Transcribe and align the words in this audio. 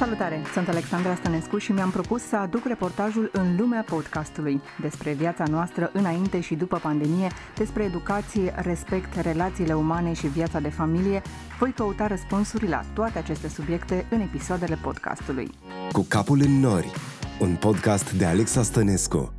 Salutare! 0.00 0.42
Sunt 0.52 0.68
Alexandra 0.68 1.14
Stănescu 1.14 1.58
și 1.58 1.72
mi-am 1.72 1.90
propus 1.90 2.22
să 2.22 2.36
aduc 2.36 2.66
reportajul 2.66 3.30
în 3.32 3.56
lumea 3.56 3.84
podcastului 3.88 4.60
despre 4.80 5.12
viața 5.12 5.44
noastră 5.44 5.90
înainte 5.92 6.40
și 6.40 6.54
după 6.54 6.76
pandemie, 6.76 7.28
despre 7.56 7.84
educație, 7.84 8.54
respect, 8.56 9.14
relațiile 9.14 9.74
umane 9.74 10.12
și 10.12 10.26
viața 10.26 10.60
de 10.60 10.68
familie. 10.68 11.22
Voi 11.58 11.72
căuta 11.72 12.06
răspunsuri 12.06 12.68
la 12.68 12.80
toate 12.94 13.18
aceste 13.18 13.48
subiecte 13.48 14.06
în 14.10 14.20
episoadele 14.20 14.78
podcastului. 14.82 15.50
Cu 15.92 16.06
capul 16.08 16.40
în 16.40 16.60
nori, 16.60 16.92
un 17.40 17.56
podcast 17.56 18.12
de 18.12 18.24
Alexa 18.24 18.62
Stănescu. 18.62 19.32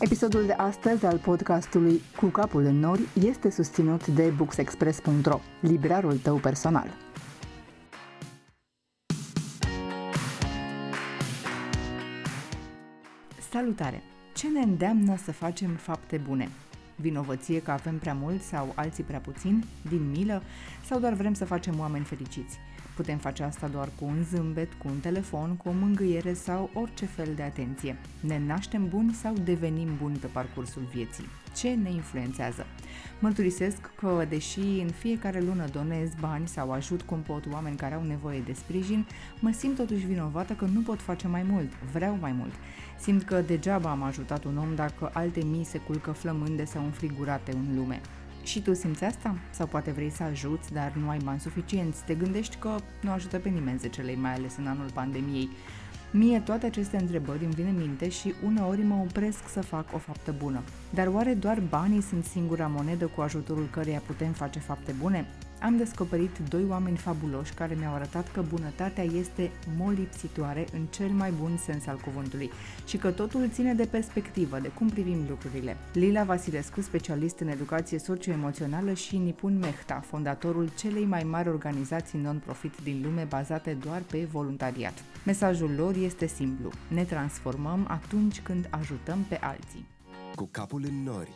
Episodul 0.00 0.46
de 0.46 0.52
astăzi 0.52 1.06
al 1.06 1.18
podcastului 1.18 2.02
Cu 2.16 2.26
capul 2.26 2.64
în 2.64 2.78
nori 2.78 3.02
este 3.26 3.50
susținut 3.50 4.06
de 4.06 4.32
booksexpress.ro, 4.36 5.40
librarul 5.60 6.16
tău 6.16 6.36
personal. 6.36 7.05
Salutare! 13.50 14.02
Ce 14.34 14.48
ne 14.48 14.60
îndeamnă 14.60 15.16
să 15.16 15.32
facem 15.32 15.70
fapte 15.70 16.16
bune? 16.16 16.48
Vinovăție 16.96 17.62
că 17.62 17.70
avem 17.70 17.98
prea 17.98 18.14
mult 18.14 18.42
sau 18.42 18.72
alții 18.74 19.04
prea 19.04 19.18
puțin? 19.18 19.64
Din 19.88 20.10
milă? 20.10 20.42
Sau 20.84 20.98
doar 20.98 21.12
vrem 21.12 21.34
să 21.34 21.44
facem 21.44 21.78
oameni 21.78 22.04
fericiți? 22.04 22.58
Putem 22.96 23.18
face 23.18 23.42
asta 23.42 23.68
doar 23.68 23.88
cu 23.98 24.04
un 24.04 24.22
zâmbet, 24.30 24.72
cu 24.72 24.88
un 24.88 24.98
telefon, 24.98 25.56
cu 25.56 25.68
o 25.68 25.72
mângâiere 25.72 26.32
sau 26.32 26.70
orice 26.74 27.04
fel 27.04 27.28
de 27.34 27.42
atenție. 27.42 27.96
Ne 28.20 28.40
naștem 28.46 28.88
buni 28.88 29.12
sau 29.12 29.34
devenim 29.44 29.88
buni 30.00 30.16
pe 30.16 30.26
parcursul 30.26 30.82
vieții? 30.92 31.24
Ce 31.56 31.68
ne 31.68 31.90
influențează? 31.90 32.66
Mărturisesc 33.18 33.90
că, 33.94 34.26
deși 34.28 34.60
în 34.60 34.88
fiecare 34.88 35.40
lună 35.40 35.64
donez 35.72 36.08
bani 36.20 36.48
sau 36.48 36.72
ajut 36.72 37.02
cum 37.02 37.18
pot 37.18 37.44
oameni 37.52 37.76
care 37.76 37.94
au 37.94 38.02
nevoie 38.02 38.40
de 38.40 38.52
sprijin, 38.52 39.06
mă 39.40 39.50
simt 39.52 39.76
totuși 39.76 40.06
vinovată 40.06 40.52
că 40.52 40.64
nu 40.64 40.80
pot 40.80 41.00
face 41.00 41.28
mai 41.28 41.42
mult, 41.42 41.70
vreau 41.92 42.16
mai 42.20 42.32
mult. 42.32 42.52
Simt 42.98 43.22
că 43.22 43.40
degeaba 43.40 43.90
am 43.90 44.02
ajutat 44.02 44.44
un 44.44 44.56
om 44.56 44.74
dacă 44.74 45.10
alte 45.12 45.44
mii 45.44 45.64
se 45.64 45.78
culcă 45.78 46.10
flămânde 46.10 46.64
sau 46.64 46.84
înfrigurate 46.84 47.52
în 47.52 47.76
lume. 47.76 48.00
Și 48.46 48.60
tu 48.62 48.74
simți 48.74 49.04
asta? 49.04 49.36
Sau 49.50 49.66
poate 49.66 49.90
vrei 49.90 50.10
să 50.10 50.22
ajuți, 50.22 50.72
dar 50.72 50.92
nu 50.92 51.08
ai 51.08 51.18
bani 51.24 51.40
suficienți? 51.40 52.04
Te 52.04 52.14
gândești 52.14 52.56
că 52.56 52.76
nu 53.00 53.10
ajută 53.10 53.38
pe 53.38 53.48
nimeni 53.48 53.78
zecelei, 53.78 54.16
mai 54.16 54.34
ales 54.34 54.56
în 54.56 54.66
anul 54.66 54.90
pandemiei. 54.94 55.48
Mie 56.10 56.40
toate 56.40 56.66
aceste 56.66 56.96
întrebări 56.96 57.44
îmi 57.44 57.54
vin 57.54 57.66
în 57.66 57.76
minte 57.76 58.08
și 58.08 58.34
uneori 58.44 58.82
mă 58.82 58.94
opresc 58.94 59.48
să 59.48 59.60
fac 59.60 59.94
o 59.94 59.98
faptă 59.98 60.34
bună. 60.38 60.62
Dar 60.94 61.06
oare 61.06 61.34
doar 61.34 61.60
banii 61.68 62.00
sunt 62.00 62.24
singura 62.24 62.66
monedă 62.66 63.06
cu 63.06 63.20
ajutorul 63.20 63.68
căreia 63.70 64.02
putem 64.06 64.32
face 64.32 64.58
fapte 64.58 64.94
bune? 65.00 65.26
Am 65.60 65.76
descoperit 65.76 66.38
doi 66.48 66.64
oameni 66.68 66.96
fabuloși 66.96 67.54
care 67.54 67.74
mi-au 67.74 67.94
arătat 67.94 68.32
că 68.32 68.42
bunătatea 68.42 69.04
este 69.04 69.50
molipsitoare 69.76 70.66
în 70.72 70.86
cel 70.86 71.08
mai 71.08 71.30
bun 71.30 71.56
sens 71.56 71.86
al 71.86 71.96
cuvântului 71.96 72.50
și 72.86 72.96
că 72.96 73.10
totul 73.10 73.48
ține 73.52 73.74
de 73.74 73.86
perspectivă, 73.86 74.58
de 74.58 74.68
cum 74.68 74.88
privim 74.88 75.26
lucrurile. 75.28 75.76
Lila 75.92 76.24
Vasilescu, 76.24 76.80
specialist 76.80 77.38
în 77.38 77.48
educație 77.48 77.98
socioemoțională 77.98 78.92
și 78.92 79.16
Nipun 79.16 79.58
Mehta, 79.58 80.04
fondatorul 80.06 80.70
celei 80.78 81.04
mai 81.04 81.22
mari 81.22 81.48
organizații 81.48 82.18
non-profit 82.18 82.72
din 82.82 83.00
lume 83.02 83.26
bazate 83.28 83.72
doar 83.72 84.02
pe 84.10 84.28
voluntariat. 84.30 85.04
Mesajul 85.24 85.70
lor 85.76 85.94
este 85.94 86.26
simplu. 86.26 86.70
Ne 86.88 87.04
transformăm 87.04 87.86
atunci 87.88 88.40
când 88.40 88.68
ajutăm 88.70 89.18
pe 89.28 89.38
alții. 89.40 89.86
Cu 90.34 90.48
capul 90.50 90.84
în 90.88 91.02
nori, 91.02 91.30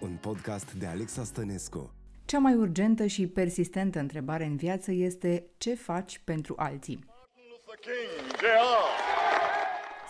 un 0.00 0.16
podcast 0.20 0.74
de 0.74 0.86
Alexa 0.86 1.24
Stănescu. 1.24 2.03
Cea 2.24 2.38
mai 2.38 2.54
urgentă 2.54 3.06
și 3.06 3.26
persistentă 3.26 3.98
întrebare 3.98 4.44
în 4.44 4.56
viață 4.56 4.92
este 4.92 5.44
ce 5.58 5.74
faci 5.74 6.20
pentru 6.24 6.54
alții? 6.58 7.04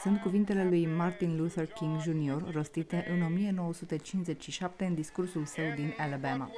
Sunt 0.03 0.21
cuvintele 0.21 0.65
lui 0.65 0.87
Martin 0.87 1.37
Luther 1.37 1.67
King 1.67 2.01
Jr. 2.01 2.53
rostite 2.53 3.07
în 3.11 3.23
1957 3.23 4.85
în 4.85 4.95
discursul 4.95 5.45
său 5.45 5.65
din 5.77 5.95
Alabama. 5.99 6.51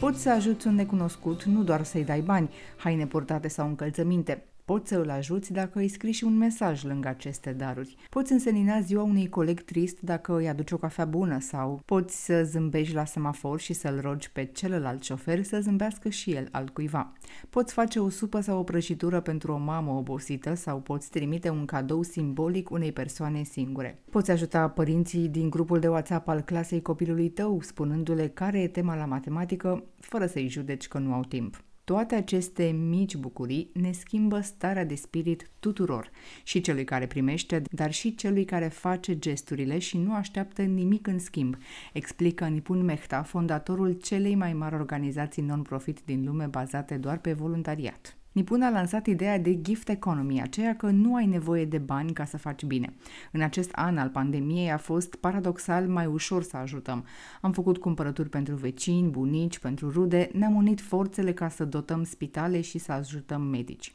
Poți 0.00 0.22
să 0.22 0.30
ajuți 0.30 0.66
un 0.66 0.74
necunoscut 0.74 1.44
nu 1.44 1.62
doar 1.62 1.84
să-i 1.84 2.04
dai 2.04 2.20
bani, 2.20 2.50
haine 2.76 3.06
purtate 3.06 3.48
sau 3.48 3.66
încălțăminte. 3.66 4.44
Poți 4.70 4.88
să 4.88 4.96
îl 4.96 5.10
ajuți 5.10 5.52
dacă 5.52 5.78
îi 5.78 5.88
scrii 5.88 6.12
și 6.12 6.24
un 6.24 6.36
mesaj 6.36 6.84
lângă 6.84 7.08
aceste 7.08 7.52
daruri. 7.52 7.96
Poți 8.10 8.32
însenina 8.32 8.80
ziua 8.80 9.02
unui 9.02 9.28
coleg 9.28 9.60
trist 9.60 10.00
dacă 10.00 10.36
îi 10.36 10.48
aduci 10.48 10.70
o 10.70 10.76
cafea 10.76 11.04
bună 11.04 11.38
sau 11.38 11.80
poți 11.84 12.24
să 12.24 12.42
zâmbești 12.44 12.94
la 12.94 13.04
semafor 13.04 13.60
și 13.60 13.72
să-l 13.72 14.00
rogi 14.00 14.30
pe 14.32 14.44
celălalt 14.44 15.02
șofer 15.02 15.42
să 15.42 15.60
zâmbească 15.60 16.08
și 16.08 16.30
el 16.30 16.48
altcuiva. 16.50 17.12
Poți 17.48 17.72
face 17.72 18.00
o 18.00 18.08
supă 18.08 18.40
sau 18.40 18.58
o 18.58 18.62
prăjitură 18.62 19.20
pentru 19.20 19.52
o 19.52 19.56
mamă 19.56 19.90
obosită 19.90 20.54
sau 20.54 20.80
poți 20.80 21.10
trimite 21.10 21.48
un 21.48 21.64
cadou 21.64 22.02
simbolic 22.02 22.70
unei 22.70 22.92
persoane 22.92 23.42
singure. 23.42 24.02
Poți 24.10 24.30
ajuta 24.30 24.68
părinții 24.68 25.28
din 25.28 25.50
grupul 25.50 25.78
de 25.78 25.88
WhatsApp 25.88 26.28
al 26.28 26.40
clasei 26.40 26.82
copilului 26.82 27.28
tău 27.28 27.60
spunându-le 27.60 28.28
care 28.28 28.60
e 28.60 28.68
tema 28.68 28.96
la 28.96 29.04
matematică 29.04 29.84
fără 30.00 30.26
să-i 30.26 30.48
judeci 30.48 30.88
că 30.88 30.98
nu 30.98 31.12
au 31.12 31.22
timp. 31.22 31.64
Toate 31.90 32.14
aceste 32.14 32.64
mici 32.64 33.16
bucurii 33.16 33.70
ne 33.74 33.92
schimbă 33.92 34.40
starea 34.40 34.84
de 34.84 34.94
spirit 34.94 35.50
tuturor, 35.58 36.10
și 36.44 36.60
celui 36.60 36.84
care 36.84 37.06
primește, 37.06 37.62
dar 37.70 37.92
și 37.92 38.14
celui 38.14 38.44
care 38.44 38.68
face 38.68 39.18
gesturile 39.18 39.78
și 39.78 39.98
nu 39.98 40.14
așteaptă 40.14 40.62
nimic 40.62 41.06
în 41.06 41.18
schimb, 41.18 41.56
explică 41.92 42.46
Nipun 42.46 42.84
Mehta, 42.84 43.22
fondatorul 43.22 43.92
celei 43.92 44.34
mai 44.34 44.52
mari 44.52 44.74
organizații 44.74 45.42
non-profit 45.42 46.00
din 46.04 46.24
lume 46.24 46.46
bazate 46.46 46.96
doar 46.96 47.18
pe 47.18 47.32
voluntariat. 47.32 48.19
Nipun 48.32 48.62
a 48.62 48.70
lansat 48.70 49.06
ideea 49.06 49.38
de 49.38 49.60
gift 49.60 49.88
economy, 49.88 50.42
aceea 50.42 50.76
că 50.76 50.90
nu 50.90 51.14
ai 51.14 51.26
nevoie 51.26 51.64
de 51.64 51.78
bani 51.78 52.12
ca 52.12 52.24
să 52.24 52.38
faci 52.38 52.64
bine. 52.64 52.92
În 53.32 53.40
acest 53.40 53.70
an 53.72 53.98
al 53.98 54.08
pandemiei 54.08 54.70
a 54.70 54.78
fost 54.78 55.14
paradoxal 55.14 55.88
mai 55.88 56.06
ușor 56.06 56.42
să 56.42 56.56
ajutăm. 56.56 57.04
Am 57.40 57.52
făcut 57.52 57.78
cumpărături 57.78 58.28
pentru 58.28 58.54
vecini, 58.54 59.10
bunici, 59.10 59.58
pentru 59.58 59.90
rude, 59.90 60.30
ne-am 60.32 60.54
unit 60.54 60.80
forțele 60.80 61.32
ca 61.32 61.48
să 61.48 61.64
dotăm 61.64 62.04
spitale 62.04 62.60
și 62.60 62.78
să 62.78 62.92
ajutăm 62.92 63.42
medici. 63.42 63.94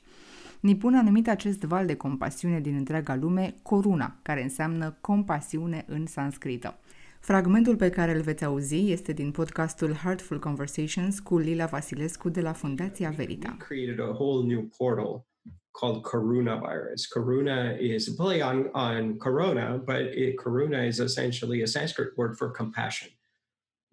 Nipun 0.59 0.95
a 0.95 1.01
numit 1.01 1.29
acest 1.29 1.63
val 1.63 1.85
de 1.85 1.95
compasiune 1.95 2.59
din 2.59 2.75
întreaga 2.75 3.15
lume 3.15 3.55
Coruna, 3.61 4.15
care 4.21 4.43
înseamnă 4.43 4.95
compasiune 5.01 5.85
în 5.87 6.05
sanscrită. 6.05 6.77
Fragmentul 7.25 7.75
pe 7.75 7.89
care 7.89 8.11
îl 8.11 8.21
veți 8.21 8.45
auzi 8.45 8.91
este 8.91 9.13
din 9.13 9.31
podcastul 9.31 9.93
Heartful 9.93 10.39
Conversations 10.39 11.19
cu 11.19 11.37
Lila 11.37 11.65
Vasilescu 11.65 12.29
de 12.29 12.41
la 12.41 12.53
Fundația 12.53 13.09
Verita. 13.09 13.57
We 13.59 13.65
created 13.65 13.99
a 13.99 14.11
whole 14.11 14.45
new 14.45 14.69
portal 14.77 15.27
called 15.71 16.01
coronavirus. 16.01 17.07
Corona 17.13 17.75
is 17.79 18.07
a 18.07 18.23
play 18.23 18.41
on, 18.41 18.69
on 18.73 19.17
corona, 19.17 19.77
but 19.77 20.01
it, 20.15 20.35
corona 20.35 20.83
is 20.83 20.99
essentially 20.99 21.61
a 21.61 21.67
Sanskrit 21.67 22.09
word 22.15 22.35
for 22.37 22.51
compassion. 22.51 23.09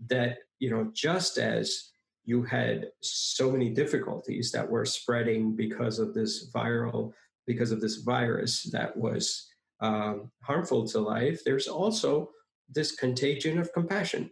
That, 0.09 0.37
you 0.59 0.71
know, 0.71 0.91
just 0.93 1.39
as 1.39 1.93
you 2.25 2.43
had 2.43 2.91
so 3.01 3.51
many 3.51 3.71
difficulties 3.71 4.51
that 4.51 4.71
were 4.71 4.85
spreading 4.85 5.57
because 5.57 6.03
of 6.03 6.13
this 6.13 6.51
viral, 6.55 7.13
because 7.47 7.73
of 7.75 7.81
this 7.81 7.97
virus 8.05 8.63
that 8.73 8.91
was 8.95 9.49
um, 9.81 10.31
harmful 10.43 10.87
to 10.89 10.99
life, 11.01 11.39
there's 11.45 11.69
also 11.69 12.29
this 12.75 12.93
contagion 12.95 13.59
of 13.59 13.73
compassion 13.73 14.31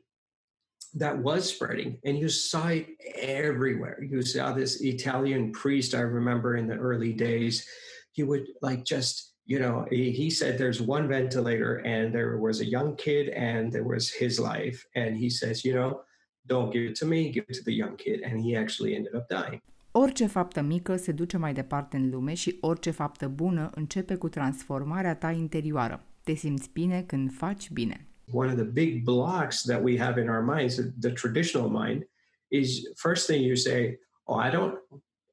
that 0.95 1.17
was 1.17 1.49
spreading. 1.49 1.99
And 2.05 2.19
you 2.19 2.29
saw 2.29 2.69
it 2.69 2.87
everywhere. 3.17 4.03
You 4.03 4.23
saw 4.23 4.53
this 4.53 4.81
italian 4.81 5.53
priest 5.53 5.95
i 5.95 6.01
remember 6.01 6.57
in 6.57 6.67
the 6.67 6.77
early 6.77 7.13
days. 7.13 7.67
He 8.13 8.23
would 8.23 8.47
like 8.63 8.85
just 8.85 9.35
you 9.47 9.59
know 9.59 9.87
he, 9.91 10.31
said 10.31 10.59
there's 10.59 10.81
one 10.81 11.09
ventilator 11.09 11.77
and 11.87 12.15
there 12.15 12.39
was 12.39 12.61
a 12.61 12.67
young 12.77 12.97
kid 12.97 13.29
and 13.29 13.73
there 13.73 13.85
was 13.85 14.11
his 14.11 14.39
life. 14.39 14.85
And 14.95 15.17
he 15.17 15.31
says 15.31 15.65
you 15.65 15.75
know 15.75 16.03
don't 16.47 16.73
give 16.73 16.85
it 16.91 16.97
to 16.97 17.07
me 17.07 17.31
give 17.31 17.45
it 17.49 17.55
to 17.55 17.65
the 17.65 17.75
young 17.75 17.97
kid. 17.97 18.21
And 18.23 18.41
he 18.41 18.57
actually 18.57 18.95
ended 18.97 19.15
up 19.15 19.29
dying. 19.29 19.61
Orice 19.93 20.27
faptă 20.27 20.61
mică 20.61 20.97
se 20.97 21.13
duce 21.13 21.37
mai 21.37 21.55
departe 21.55 21.97
în 21.97 22.11
lume 22.11 22.35
și 22.35 22.57
orice 22.61 22.91
faptă 22.91 23.29
bună 23.29 23.71
începe 23.75 24.15
cu 24.15 24.29
transformarea 24.29 25.15
ta 25.15 25.31
interioară. 25.31 26.05
Te 26.25 26.35
simți 26.35 26.71
bine 26.73 27.03
când 27.03 27.33
faci 27.33 27.71
bine. 27.71 28.10
One 28.33 28.49
of 28.49 28.57
the 28.57 28.65
big 28.65 29.05
blocks 29.05 29.63
that 29.65 29.83
we 29.83 29.97
have 29.97 30.19
in 30.19 30.29
our 30.29 30.43
minds, 30.43 30.81
the 30.99 31.13
traditional 31.13 31.69
mind, 31.69 32.05
is 32.51 32.89
first 32.97 33.27
thing 33.27 33.43
you 33.43 33.57
say, 33.57 33.99
"Oh, 34.27 34.35
I 34.35 34.51
don't, 34.51 34.79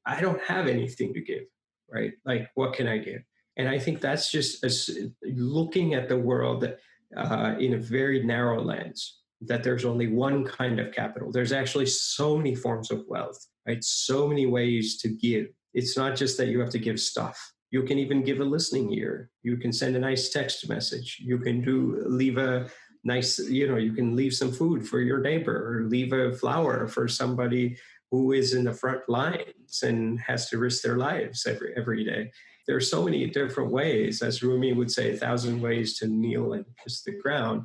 I 0.06 0.20
don't 0.20 0.40
have 0.42 0.66
anything 0.66 1.12
to 1.14 1.20
give," 1.20 1.44
right? 1.90 2.12
Like, 2.24 2.50
what 2.54 2.74
can 2.74 2.86
I 2.86 2.98
give? 2.98 3.22
And 3.56 3.68
I 3.68 3.78
think 3.78 4.00
that's 4.00 4.30
just 4.30 4.64
as 4.64 4.90
looking 5.22 5.94
at 5.94 6.08
the 6.08 6.16
world 6.16 6.72
uh, 7.16 7.54
in 7.58 7.74
a 7.74 7.78
very 7.78 8.22
narrow 8.22 8.62
lens. 8.62 9.20
That 9.42 9.62
there's 9.62 9.84
only 9.84 10.08
one 10.08 10.44
kind 10.44 10.80
of 10.80 10.92
capital. 10.92 11.30
There's 11.30 11.52
actually 11.52 11.86
so 11.86 12.36
many 12.36 12.56
forms 12.56 12.90
of 12.90 13.04
wealth, 13.06 13.38
right? 13.68 13.82
So 13.84 14.26
many 14.26 14.46
ways 14.46 14.98
to 15.02 15.08
give. 15.08 15.46
It's 15.74 15.96
not 15.96 16.16
just 16.16 16.36
that 16.38 16.48
you 16.48 16.58
have 16.58 16.70
to 16.70 16.78
give 16.78 16.98
stuff. 16.98 17.38
You 17.70 17.82
can 17.82 17.98
even 17.98 18.24
give 18.24 18.40
a 18.40 18.44
listening 18.44 18.92
ear. 18.92 19.30
You 19.42 19.56
can 19.56 19.72
send 19.72 19.94
a 19.94 20.00
nice 20.00 20.30
text 20.30 20.68
message. 20.68 21.18
You 21.20 21.38
can 21.38 21.62
do 21.62 22.02
leave 22.06 22.38
a 22.38 22.68
nice, 23.04 23.38
you 23.38 23.68
know, 23.68 23.76
you 23.76 23.92
can 23.92 24.16
leave 24.16 24.34
some 24.34 24.52
food 24.52 24.86
for 24.86 25.00
your 25.00 25.20
neighbor 25.20 25.54
or 25.54 25.88
leave 25.88 26.12
a 26.12 26.32
flower 26.32 26.86
for 26.88 27.08
somebody 27.08 27.76
who 28.10 28.32
is 28.32 28.54
in 28.54 28.64
the 28.64 28.72
front 28.72 29.08
lines 29.08 29.82
and 29.82 30.18
has 30.20 30.48
to 30.50 30.58
risk 30.58 30.82
their 30.82 30.96
lives 30.96 31.46
every 31.46 31.74
every 31.76 32.04
day. 32.04 32.30
There 32.66 32.76
are 32.76 32.80
so 32.80 33.04
many 33.04 33.26
different 33.26 33.70
ways, 33.70 34.22
as 34.22 34.42
Rumi 34.42 34.72
would 34.72 34.90
say, 34.90 35.12
a 35.12 35.16
thousand 35.16 35.60
ways 35.60 35.98
to 35.98 36.06
kneel 36.06 36.52
and 36.52 36.64
kiss 36.82 37.02
the 37.02 37.18
ground. 37.18 37.62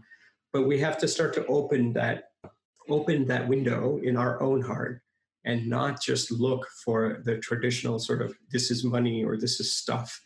But 0.52 0.68
we 0.68 0.80
have 0.80 0.98
to 1.00 1.08
start 1.08 1.34
to 1.36 1.46
open 1.48 1.94
that 1.94 2.30
open 2.90 3.26
that 3.28 3.48
window 3.48 4.00
in 4.04 4.18
our 4.18 4.42
own 4.42 4.62
heart 4.62 5.02
and 5.46 5.68
not 5.68 6.02
just 6.02 6.32
look 6.32 6.68
for 6.86 7.22
the 7.26 7.38
traditional 7.38 8.00
sort 8.00 8.22
of 8.22 8.36
this 8.52 8.72
is 8.72 8.84
money 8.84 9.24
or 9.24 9.38
this 9.38 9.60
is 9.60 9.76
stuff. 9.76 10.20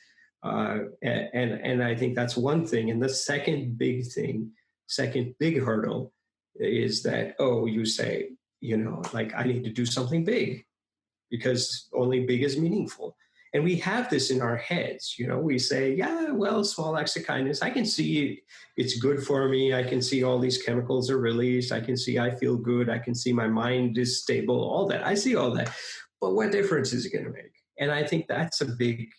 Uh, 0.43 0.79
and 1.01 1.51
and 1.53 1.83
I 1.83 1.95
think 1.95 2.15
that's 2.15 2.37
one 2.37 2.65
thing. 2.65 2.91
And 2.91 3.01
the 3.01 3.09
second 3.09 3.77
big 3.77 4.05
thing, 4.07 4.51
second 4.87 5.35
big 5.39 5.61
hurdle, 5.61 6.13
is 6.55 7.03
that 7.03 7.35
oh, 7.39 7.65
you 7.65 7.85
say 7.85 8.29
you 8.59 8.77
know 8.77 9.03
like 9.13 9.33
I 9.35 9.43
need 9.43 9.63
to 9.65 9.71
do 9.71 9.85
something 9.85 10.23
big 10.23 10.65
because 11.29 11.87
only 11.93 12.25
big 12.25 12.43
is 12.43 12.57
meaningful. 12.57 13.15
And 13.53 13.63
we 13.63 13.77
have 13.77 14.09
this 14.09 14.29
in 14.29 14.41
our 14.41 14.57
heads, 14.57 15.15
you 15.17 15.25
know, 15.25 15.39
we 15.39 15.57
say, 15.57 15.93
yeah, 15.93 16.31
well, 16.31 16.63
small 16.63 16.97
acts 16.97 17.15
of 17.15 17.25
kindness, 17.25 17.61
I 17.61 17.69
can 17.69 17.85
see 17.85 18.41
it's 18.75 18.99
good 18.99 19.23
for 19.23 19.47
me. 19.47 19.73
I 19.73 19.83
can 19.83 20.01
see 20.01 20.23
all 20.23 20.37
these 20.37 20.61
chemicals 20.61 21.09
are 21.09 21.17
released. 21.17 21.71
I 21.71 21.79
can 21.79 21.95
see 21.95 22.19
I 22.19 22.35
feel 22.35 22.57
good. 22.57 22.89
I 22.89 22.99
can 22.99 23.15
see 23.15 23.31
my 23.31 23.47
mind 23.47 23.97
is 23.97 24.21
stable, 24.21 24.61
all 24.61 24.85
that. 24.87 25.05
I 25.05 25.15
see 25.15 25.35
all 25.35 25.51
that. 25.51 25.71
But 26.19 26.33
what 26.33 26.51
difference 26.51 26.93
is 26.93 27.05
it 27.05 27.13
going 27.13 27.25
to 27.25 27.31
make? 27.31 27.53
And 27.79 27.91
I 27.91 28.03
think 28.03 28.27
that's 28.27 28.61
a 28.61 28.65
big 28.65 29.09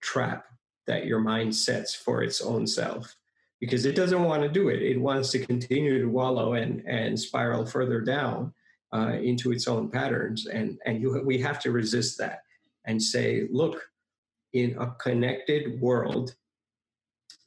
trap 0.00 0.44
that 0.86 1.06
your 1.06 1.20
mind 1.20 1.54
sets 1.54 1.94
for 1.94 2.22
its 2.22 2.40
own 2.40 2.66
self 2.66 3.16
because 3.60 3.84
it 3.84 3.94
doesn't 3.94 4.24
want 4.24 4.42
to 4.42 4.48
do 4.48 4.68
it. 4.68 4.82
It 4.82 4.98
wants 4.98 5.30
to 5.32 5.44
continue 5.44 6.00
to 6.00 6.08
wallow 6.08 6.54
and, 6.54 6.82
and 6.86 7.18
spiral 7.18 7.66
further 7.66 8.00
down 8.00 8.52
uh, 8.92 9.12
into 9.22 9.52
its 9.52 9.68
own 9.68 9.90
patterns. 9.90 10.46
And, 10.46 10.78
and 10.86 11.00
you, 11.00 11.22
we 11.24 11.38
have 11.38 11.60
to 11.60 11.70
resist 11.70 12.18
that 12.18 12.42
and 12.86 13.00
say, 13.00 13.46
look, 13.50 13.82
in 14.52 14.76
a 14.78 14.90
connected 14.92 15.80
world, 15.80 16.34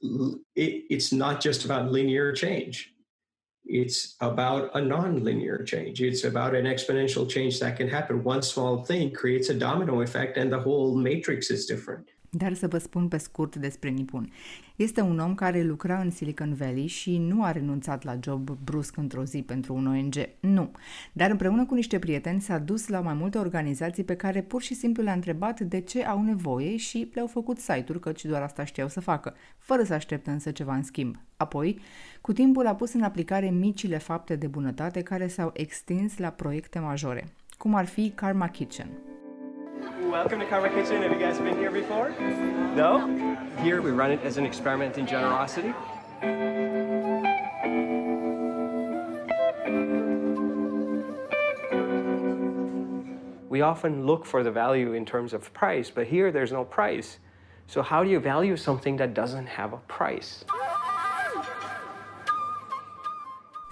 it, 0.01 0.85
it's 0.89 1.11
not 1.11 1.41
just 1.41 1.65
about 1.65 1.91
linear 1.91 2.31
change. 2.31 2.91
It's 3.65 4.15
about 4.19 4.75
a 4.75 4.81
non-linear 4.81 5.63
change. 5.63 6.01
It's 6.01 6.25
about 6.25 6.53
an 6.53 6.65
exponential 6.65 7.29
change 7.29 7.59
that 7.61 7.77
can 7.77 7.87
happen. 7.87 8.23
One 8.23 8.41
small 8.41 8.83
thing 8.83 9.11
creates 9.11 9.49
a 9.49 9.53
domino 9.53 10.01
effect, 10.01 10.37
and 10.37 10.51
the 10.51 10.59
whole 10.59 10.95
matrix 10.95 11.49
is 11.49 11.65
different. 11.65 12.09
Dar 12.35 12.53
să 12.53 12.67
vă 12.67 12.77
spun 12.77 13.07
pe 13.07 13.17
scurt 13.17 13.55
despre 13.55 13.89
Nipun. 13.89 14.31
Este 14.75 15.01
un 15.01 15.19
om 15.19 15.35
care 15.35 15.61
lucra 15.61 15.99
în 15.99 16.11
Silicon 16.11 16.53
Valley 16.53 16.87
și 16.87 17.17
nu 17.17 17.43
a 17.43 17.51
renunțat 17.51 18.03
la 18.03 18.17
job 18.21 18.49
brusc 18.49 18.97
într-o 18.97 19.23
zi 19.23 19.41
pentru 19.41 19.73
un 19.73 19.87
ONG. 19.87 20.15
Nu. 20.39 20.71
Dar 21.11 21.29
împreună 21.29 21.65
cu 21.65 21.73
niște 21.73 21.99
prieteni 21.99 22.41
s-a 22.41 22.57
dus 22.57 22.87
la 22.87 22.99
mai 22.99 23.13
multe 23.13 23.37
organizații 23.37 24.03
pe 24.03 24.15
care 24.15 24.41
pur 24.41 24.61
și 24.61 24.73
simplu 24.73 25.03
le-a 25.03 25.13
întrebat 25.13 25.59
de 25.59 25.79
ce 25.79 26.05
au 26.05 26.23
nevoie 26.23 26.77
și 26.77 27.11
le-au 27.13 27.27
făcut 27.27 27.59
site-uri, 27.59 27.99
căci 27.99 28.25
doar 28.25 28.41
asta 28.41 28.65
știau 28.65 28.87
să 28.87 28.99
facă, 28.99 29.33
fără 29.57 29.83
să 29.83 29.93
așteptă 29.93 30.31
însă 30.31 30.51
ceva 30.51 30.75
în 30.75 30.83
schimb. 30.83 31.15
Apoi, 31.37 31.79
cu 32.21 32.33
timpul 32.33 32.67
a 32.67 32.75
pus 32.75 32.93
în 32.93 33.01
aplicare 33.01 33.49
micile 33.49 33.97
fapte 33.97 34.35
de 34.35 34.47
bunătate 34.47 35.01
care 35.01 35.27
s-au 35.27 35.51
extins 35.53 36.17
la 36.17 36.29
proiecte 36.29 36.79
majore, 36.79 37.33
cum 37.57 37.75
ar 37.75 37.85
fi 37.85 38.09
Karma 38.15 38.47
Kitchen. 38.47 38.87
Welcome 40.13 40.41
to 40.41 40.45
Karma 40.45 40.69
Kitchen. 40.69 41.01
Have 41.01 41.11
you 41.11 41.17
guys 41.17 41.39
been 41.39 41.57
here 41.57 41.71
before? 41.71 42.11
No? 42.75 43.47
Here 43.63 43.81
we 43.81 43.89
run 43.89 44.11
it 44.11 44.19
as 44.23 44.37
an 44.37 44.45
experiment 44.45 44.99
in 44.99 45.07
generosity. 45.07 45.73
We 53.49 53.61
often 53.61 54.05
look 54.05 54.27
for 54.27 54.43
the 54.43 54.51
value 54.51 54.93
in 54.93 55.03
terms 55.03 55.33
of 55.33 55.51
price, 55.51 55.89
but 55.89 56.05
here 56.05 56.31
there's 56.31 56.51
no 56.51 56.63
price. 56.63 57.17
So 57.65 57.81
how 57.81 58.03
do 58.03 58.11
you 58.11 58.19
value 58.19 58.55
something 58.55 58.97
that 58.97 59.15
doesn't 59.15 59.47
have 59.47 59.73
a 59.73 59.77
price? 59.77 60.45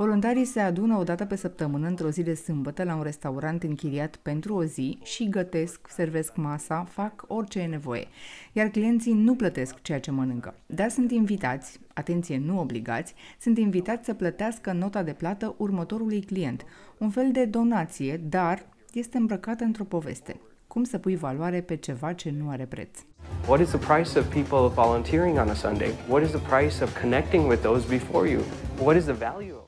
Voluntarii 0.02 0.46
se 0.46 0.60
adună 0.60 0.98
o 0.98 1.04
dată 1.04 1.26
pe 1.26 1.36
săptămână 1.36 1.88
într-o 1.88 2.10
zi 2.10 2.24
de 2.24 2.34
sâmbătă 2.34 2.84
la 2.84 2.96
un 2.96 3.02
restaurant 3.02 3.64
închiriat 3.64 4.16
pentru 4.16 4.56
o 4.56 4.64
zi 4.64 4.98
și 5.04 5.30
gătesc, 5.30 5.88
servesc 5.90 6.36
masa, 6.36 6.84
fac 6.90 7.24
orice 7.28 7.60
e 7.60 7.66
nevoie. 7.66 8.08
Iar 8.52 8.68
clienții 8.68 9.14
nu 9.14 9.36
plătesc 9.36 9.82
ceea 9.82 10.00
ce 10.00 10.12
mănâncă, 10.12 10.54
dar 10.66 10.90
sunt 10.90 11.12
invitați, 11.12 11.80
atenție, 11.94 12.42
nu 12.46 12.60
obligați, 12.60 13.14
sunt 13.40 13.58
invitați 13.58 14.06
să 14.06 14.14
plătească 14.14 14.72
nota 14.72 15.04
de 15.04 15.14
plată 15.14 15.56
următorului 15.58 16.22
client, 16.22 16.66
un 16.98 17.10
fel 17.10 17.32
de 17.32 17.46
donație, 17.46 18.22
dar 18.30 18.66
este 18.94 19.18
îmbrăcată 19.18 19.64
într-o 19.64 19.84
poveste. 19.84 20.40
Cum 20.68 20.84
să 20.84 20.98
pui 20.98 21.16
valoare 21.16 21.62
pe 21.62 21.76
ceva 21.76 22.14
ce 22.14 22.34
nu 22.38 22.50
are 22.50 22.66
preț? 22.66 23.00
What 23.48 23.62
is 23.62 23.68
the 23.68 23.94
price 23.94 24.20
of 24.20 24.34
people 24.34 24.84
volunteering 24.84 25.38
on 25.38 25.50
a 25.50 25.54
Sunday? 25.54 25.92
What 26.10 26.24
is 26.24 26.30
the 26.30 26.56
price 26.56 26.84
of 26.84 27.02
connecting 27.02 27.48
with 27.48 27.62
those 27.62 27.88
before 27.88 28.30
you? 28.30 28.42
What 28.84 28.96
is 28.96 29.04
the 29.04 29.14
value 29.14 29.54
of 29.54 29.61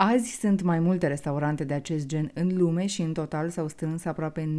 Azi 0.00 0.38
sunt 0.40 0.62
mai 0.62 0.78
multe 0.78 1.06
restaurante 1.06 1.64
de 1.64 1.74
acest 1.74 2.06
gen 2.06 2.30
în 2.34 2.56
lume 2.56 2.86
și 2.86 3.02
în 3.02 3.12
total 3.12 3.50
s-au 3.50 3.68
strâns 3.68 4.04
aproape 4.04 4.56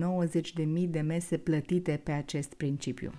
90.000 0.84 0.90
de 0.90 1.00
mese 1.00 1.38
plătite 1.38 2.02
pe 2.04 2.12
acest 2.12 2.54
principiu. 2.54 3.12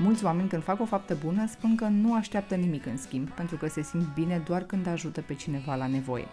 Mulți 0.00 0.24
oameni 0.24 0.48
când 0.48 0.62
fac 0.62 0.80
o 0.80 0.84
faptă 0.84 1.16
bună 1.24 1.46
spun 1.46 1.76
că 1.76 1.84
nu 1.84 2.14
așteaptă 2.14 2.54
nimic 2.54 2.86
în 2.86 2.96
schimb, 2.96 3.28
pentru 3.28 3.56
că 3.56 3.68
se 3.68 3.82
simt 3.82 4.14
bine 4.14 4.42
doar 4.46 4.62
când 4.62 4.86
ajută 4.86 5.20
pe 5.20 5.34
cineva 5.34 5.74
la 5.74 5.86
nevoie. 5.86 6.26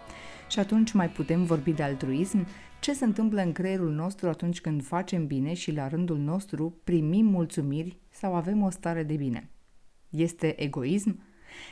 Și 0.50 0.60
atunci 0.60 0.92
mai 0.92 1.10
putem 1.10 1.44
vorbi 1.44 1.72
de 1.72 1.84
altruism? 1.84 2.48
Ce 2.80 2.94
se 2.94 3.06
întâmplă 3.06 3.42
în 3.42 3.52
creierul 3.52 3.92
nostru 3.92 4.30
atunci 4.30 4.62
când 4.62 4.86
facem 4.86 5.28
bine 5.28 5.54
și 5.54 5.72
la 5.72 5.88
rândul 5.88 6.18
nostru 6.18 6.82
primim 6.84 7.26
mulțumiri 7.26 7.98
sau 8.10 8.36
avem 8.36 8.64
o 8.64 8.70
stare 8.70 9.04
de 9.04 9.16
bine? 9.16 9.50
Este 10.10 10.62
egoism? 10.62 11.24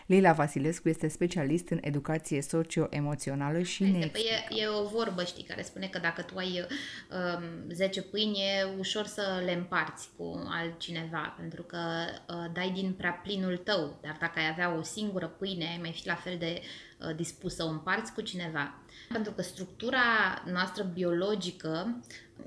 Leila 0.06 0.32
Vasilescu 0.32 0.90
este 0.90 1.08
specialist 1.08 1.70
în 1.70 1.78
educație 1.82 2.42
socio-emoțională 2.42 3.62
și 3.62 3.84
ne 3.84 4.08
păi 4.08 4.26
e, 4.50 4.62
e 4.62 4.68
o 4.68 4.88
vorbă, 4.88 5.24
știi, 5.24 5.44
care 5.44 5.62
spune 5.62 5.88
că 5.88 6.00
dacă 6.00 6.22
tu 6.22 6.38
ai 6.38 6.66
um, 7.12 7.72
10 7.72 8.02
pâini, 8.02 8.40
e 8.40 8.64
ușor 8.78 9.06
să 9.06 9.42
le 9.46 9.54
împarți 9.54 10.10
cu 10.18 10.48
altcineva, 10.50 11.36
pentru 11.38 11.64
că 11.64 11.78
uh, 11.78 12.52
dai 12.54 12.72
din 12.72 12.94
prea 12.94 13.12
plinul 13.24 13.58
tău, 13.58 14.00
dar 14.02 14.18
dacă 14.20 14.40
ai 14.40 14.50
avea 14.50 14.78
o 14.78 14.82
singură 14.82 15.28
pâine, 15.28 15.66
ai 15.66 15.80
mai 15.82 15.92
fi 15.92 16.08
la 16.08 16.16
fel 16.16 16.38
de 16.38 16.62
uh, 16.62 16.93
dispus 17.12 17.56
să 17.56 17.64
o 17.64 17.68
împarți 17.68 18.14
cu 18.14 18.22
cineva. 18.22 18.74
Pentru 19.12 19.32
că 19.32 19.42
structura 19.42 20.00
noastră 20.46 20.84
biologică 20.84 22.00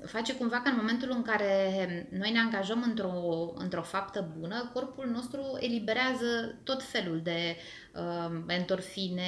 face 0.05 0.35
cumva 0.35 0.61
că 0.61 0.69
în 0.69 0.75
momentul 0.77 1.09
în 1.11 1.21
care 1.21 2.07
noi 2.11 2.31
ne 2.31 2.39
angajăm 2.39 2.83
într-o, 2.87 3.53
într-o 3.55 3.81
faptă 3.81 4.33
bună, 4.39 4.69
corpul 4.73 5.09
nostru 5.13 5.57
eliberează 5.59 6.55
tot 6.63 6.83
felul 6.83 7.21
de 7.23 7.55
uh, 7.93 8.39
endorfine, 8.47 9.21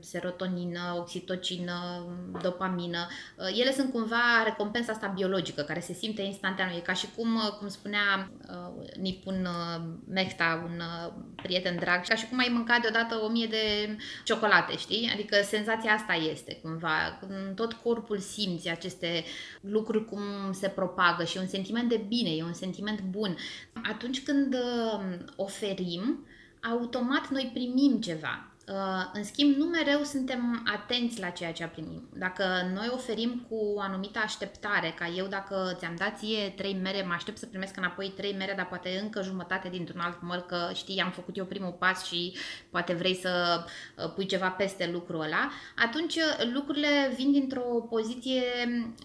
serotonină, 0.00 0.94
oxitocină, 0.98 2.06
dopamină. 2.42 3.06
Uh, 3.36 3.60
ele 3.60 3.72
sunt 3.72 3.92
cumva 3.92 4.42
recompensa 4.44 4.92
asta 4.92 5.12
biologică 5.16 5.62
care 5.62 5.80
se 5.80 5.92
simte 5.92 6.22
instantaneu. 6.22 6.76
E 6.76 6.80
ca 6.80 6.92
și 6.92 7.06
cum, 7.16 7.34
uh, 7.34 7.50
cum 7.58 7.68
spunea 7.68 8.30
uh, 8.48 8.88
Nipun 9.00 9.48
uh, 9.48 9.84
Mehta, 10.08 10.68
un 10.68 10.80
uh, 10.80 11.12
prieten 11.42 11.76
drag, 11.76 12.04
ca 12.06 12.14
și 12.14 12.28
cum 12.28 12.38
ai 12.38 12.50
mâncat 12.52 12.80
deodată 12.80 13.20
o 13.22 13.28
mie 13.28 13.46
de 13.46 13.96
ciocolate, 14.24 14.76
știi? 14.76 15.10
Adică 15.12 15.36
senzația 15.42 15.92
asta 15.92 16.12
este 16.12 16.58
cumva. 16.62 17.18
În 17.28 17.54
tot 17.54 17.72
corpul 17.72 18.18
simți 18.18 18.68
aceste 18.68 19.24
lucruri 19.60 19.95
cum 20.04 20.52
se 20.52 20.68
propagă 20.68 21.24
și 21.24 21.36
e 21.36 21.40
un 21.40 21.46
sentiment 21.46 21.88
de 21.88 22.04
bine, 22.08 22.30
e 22.30 22.42
un 22.42 22.52
sentiment 22.52 23.02
bun. 23.02 23.36
Atunci 23.82 24.22
când 24.22 24.54
uh, 24.54 25.16
oferim, 25.36 26.26
automat 26.62 27.30
noi 27.30 27.50
primim 27.54 28.00
ceva. 28.00 28.55
Uh, 28.68 29.10
în 29.12 29.24
schimb, 29.24 29.56
nu 29.56 29.64
mereu 29.64 30.02
suntem 30.02 30.68
atenți 30.74 31.20
la 31.20 31.28
ceea 31.28 31.52
ce 31.52 31.66
primim. 31.66 32.08
Dacă 32.12 32.44
noi 32.74 32.90
oferim 32.92 33.46
cu 33.48 33.54
o 33.54 33.80
anumită 33.80 34.18
așteptare, 34.18 34.94
ca 34.98 35.06
eu 35.16 35.26
dacă 35.26 35.74
ți-am 35.78 35.94
dat 35.98 36.18
ție 36.18 36.52
trei 36.56 36.78
mere, 36.82 37.02
mă 37.02 37.12
aștept 37.12 37.38
să 37.38 37.46
primesc 37.46 37.76
înapoi 37.76 38.12
trei 38.16 38.34
mere, 38.38 38.52
dar 38.56 38.66
poate 38.66 38.98
încă 39.02 39.22
jumătate 39.22 39.68
dintr-un 39.68 40.00
alt 40.00 40.22
măr, 40.22 40.38
că 40.38 40.70
știi, 40.74 41.00
am 41.00 41.10
făcut 41.10 41.36
eu 41.36 41.44
primul 41.44 41.76
pas 41.78 42.04
și 42.04 42.34
poate 42.70 42.92
vrei 42.92 43.14
să 43.14 43.64
uh, 43.96 44.12
pui 44.14 44.26
ceva 44.26 44.48
peste 44.48 44.90
lucrul 44.92 45.20
ăla, 45.20 45.50
atunci 45.76 46.14
uh, 46.14 46.50
lucrurile 46.52 47.12
vin 47.16 47.32
dintr-o 47.32 47.86
poziție 47.90 48.42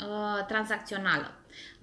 uh, 0.08 0.46
tranzacțională. 0.48 1.32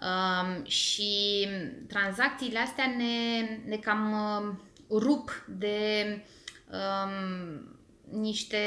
Uh, 0.00 0.66
și 0.66 1.46
tranzacțiile 1.88 2.58
astea 2.58 2.86
ne, 2.96 3.40
ne 3.66 3.76
cam 3.76 4.12
uh, 4.12 4.54
rup 4.98 5.44
de 5.48 6.04
um, 6.70 7.78
niște 8.20 8.58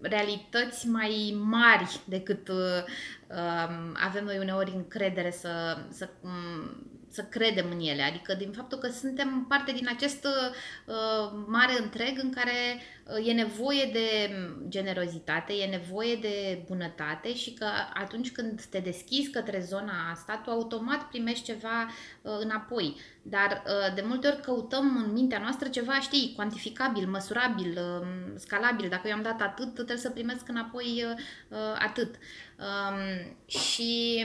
realități 0.00 0.88
mai 0.88 1.36
mari 1.44 2.00
decât 2.04 2.48
uh, 2.48 2.84
um, 3.28 3.96
avem 4.06 4.24
noi 4.24 4.38
uneori 4.38 4.72
încredere 4.74 5.30
să, 5.30 5.78
să, 5.90 6.08
um, 6.20 6.86
să 7.16 7.22
credem 7.22 7.66
în 7.70 7.80
ele. 7.80 8.02
Adică 8.02 8.34
din 8.34 8.52
faptul 8.52 8.78
că 8.78 8.88
suntem 8.88 9.46
parte 9.48 9.72
din 9.72 9.88
acest 9.88 10.24
uh, 10.24 11.30
mare 11.46 11.72
întreg 11.82 12.18
în 12.22 12.30
care 12.30 12.80
uh, 13.04 13.28
e 13.28 13.32
nevoie 13.32 13.90
de 13.92 14.30
generozitate, 14.68 15.52
e 15.52 15.76
nevoie 15.78 16.14
de 16.14 16.64
bunătate 16.66 17.34
și 17.34 17.52
că 17.52 17.66
atunci 17.94 18.32
când 18.32 18.62
te 18.62 18.78
deschizi 18.78 19.30
către 19.30 19.60
zona 19.60 20.10
asta, 20.12 20.40
tu 20.44 20.50
automat 20.50 21.08
primești 21.08 21.44
ceva 21.44 21.88
uh, 22.22 22.32
înapoi. 22.40 22.96
Dar 23.22 23.62
uh, 23.66 23.94
de 23.94 24.04
multe 24.06 24.26
ori 24.26 24.40
căutăm 24.40 25.04
în 25.06 25.12
mintea 25.12 25.38
noastră 25.38 25.68
ceva, 25.68 26.00
știi, 26.00 26.32
cuantificabil, 26.36 27.08
măsurabil, 27.08 27.78
uh, 27.78 28.06
scalabil. 28.34 28.88
Dacă 28.88 29.08
eu 29.08 29.14
am 29.14 29.22
dat 29.22 29.40
atât, 29.40 29.74
trebuie 29.74 29.96
să 29.96 30.10
primesc 30.10 30.48
înapoi 30.48 31.04
uh, 31.04 31.20
uh 31.48 31.76
atât. 31.78 32.14
Um, 32.58 33.36
și 33.46 34.24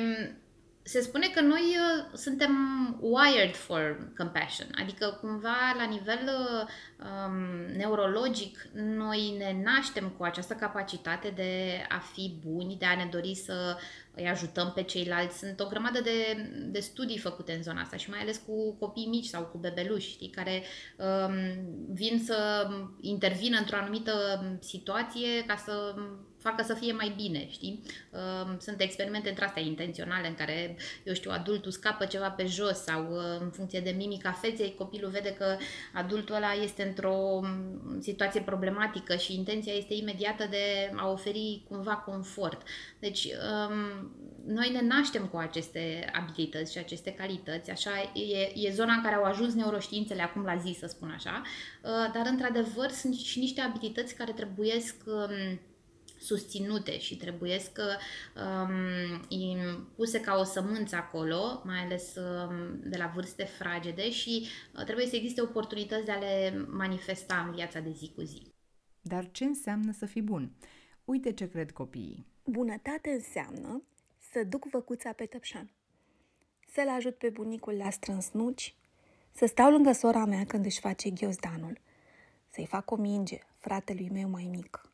se 0.91 1.01
spune 1.01 1.27
că 1.27 1.41
noi 1.41 1.61
uh, 1.61 2.17
suntem 2.17 2.53
wired 2.99 3.55
for 3.55 4.11
compassion, 4.17 4.67
adică 4.81 5.17
cumva 5.21 5.73
la 5.77 5.83
nivel 5.83 6.19
uh, 6.23 6.67
um, 7.07 7.75
neurologic 7.77 8.69
noi 8.73 9.35
ne 9.37 9.61
naștem 9.63 10.09
cu 10.17 10.23
această 10.23 10.53
capacitate 10.53 11.29
de 11.35 11.81
a 11.89 11.99
fi 12.13 12.39
buni, 12.45 12.75
de 12.79 12.85
a 12.85 12.95
ne 12.95 13.07
dori 13.11 13.35
să 13.35 13.77
îi 14.15 14.27
ajutăm 14.27 14.71
pe 14.75 14.83
ceilalți. 14.83 15.37
Sunt 15.37 15.59
o 15.59 15.67
grămadă 15.67 16.01
de, 16.01 16.49
de 16.65 16.79
studii 16.79 17.17
făcute 17.17 17.53
în 17.53 17.63
zona 17.63 17.81
asta 17.81 17.97
și 17.97 18.09
mai 18.09 18.19
ales 18.19 18.41
cu 18.45 18.75
copii 18.79 19.07
mici 19.09 19.25
sau 19.25 19.43
cu 19.43 19.57
bebeluși, 19.57 20.09
știi, 20.09 20.29
care 20.29 20.63
um, 20.97 21.33
vin 21.93 22.23
să 22.25 22.69
intervină 23.01 23.57
într-o 23.57 23.77
anumită 23.77 24.13
situație 24.59 25.45
ca 25.47 25.55
să 25.55 25.95
facă 26.41 26.63
să 26.63 26.73
fie 26.73 26.91
mai 26.91 27.13
bine, 27.15 27.47
știi? 27.49 27.83
Um, 28.11 28.57
sunt 28.59 28.81
experimente 28.81 29.29
între 29.29 29.45
astea 29.45 29.61
intenționale 29.61 30.27
în 30.27 30.35
care, 30.35 30.75
eu 31.03 31.13
știu, 31.13 31.31
adultul 31.31 31.71
scapă 31.71 32.05
ceva 32.05 32.29
pe 32.29 32.45
jos 32.45 32.83
sau 32.83 33.07
uh, 33.11 33.39
în 33.39 33.49
funcție 33.49 33.79
de 33.79 33.93
mimica 33.97 34.31
feței, 34.31 34.75
copilul 34.77 35.09
vede 35.09 35.33
că 35.33 35.57
adultul 35.93 36.35
ăla 36.35 36.53
este 36.53 36.83
într-o 36.83 37.13
um, 37.13 37.99
situație 37.99 38.41
problematică 38.41 39.15
și 39.15 39.35
intenția 39.35 39.73
este 39.73 39.93
imediată 39.93 40.47
de 40.49 40.91
a 40.95 41.11
oferi 41.11 41.63
cumva 41.67 41.95
confort. 41.95 42.61
Deci, 42.99 43.25
um, 43.25 44.11
noi 44.45 44.69
ne 44.71 44.81
naștem 44.81 45.25
cu 45.25 45.37
aceste 45.37 46.09
abilități 46.13 46.71
și 46.71 46.77
aceste 46.77 47.11
calități, 47.13 47.71
așa 47.71 47.91
e, 48.13 48.67
e 48.67 48.71
zona 48.71 48.93
în 48.93 49.01
care 49.01 49.15
au 49.15 49.23
ajuns 49.23 49.53
neuroștiințele 49.53 50.21
acum 50.21 50.43
la 50.43 50.55
zi, 50.55 50.77
să 50.79 50.87
spun 50.87 51.09
așa, 51.15 51.41
uh, 51.83 52.11
dar 52.13 52.25
într-adevăr 52.29 52.89
sunt 52.89 53.15
și 53.15 53.39
niște 53.39 53.61
abilități 53.61 54.15
care 54.15 54.31
trebuiesc 54.31 54.95
susținute 56.21 56.99
și 56.99 57.17
trebuie 57.17 57.61
că 57.73 57.95
um, 58.35 59.87
puse 59.95 60.19
ca 60.19 60.37
o 60.39 60.43
sămânță 60.43 60.95
acolo, 60.95 61.61
mai 61.65 61.79
ales 61.79 62.15
um, 62.15 62.79
de 62.83 62.97
la 62.97 63.11
vârste 63.15 63.43
fragede 63.43 64.09
și 64.09 64.47
uh, 64.77 64.83
trebuie 64.83 65.05
să 65.05 65.15
existe 65.15 65.41
oportunități 65.41 66.05
de 66.05 66.11
a 66.11 66.17
le 66.19 66.65
manifesta 66.69 67.43
în 67.47 67.53
viața 67.53 67.79
de 67.79 67.91
zi 67.91 68.11
cu 68.15 68.21
zi. 68.21 68.41
Dar 69.01 69.31
ce 69.31 69.43
înseamnă 69.43 69.91
să 69.91 70.05
fii 70.05 70.21
bun? 70.21 70.51
Uite 71.05 71.33
ce 71.33 71.49
cred 71.49 71.71
copiii. 71.71 72.25
Bunătate 72.43 73.09
înseamnă 73.09 73.83
să 74.31 74.43
duc 74.43 74.69
văcuța 74.69 75.11
pe 75.11 75.25
tăpșan, 75.25 75.71
să-l 76.67 76.89
ajut 76.89 77.15
pe 77.15 77.29
bunicul 77.29 77.73
la 77.73 77.89
strânsnuci, 77.89 78.75
să 79.31 79.45
stau 79.45 79.71
lângă 79.71 79.91
sora 79.91 80.25
mea 80.25 80.45
când 80.45 80.65
își 80.65 80.79
face 80.79 81.09
ghiozdanul, 81.09 81.79
să-i 82.49 82.65
fac 82.65 82.91
o 82.91 82.95
minge 82.95 83.39
fratelui 83.57 84.09
meu 84.09 84.29
mai 84.29 84.47
mic, 84.51 84.90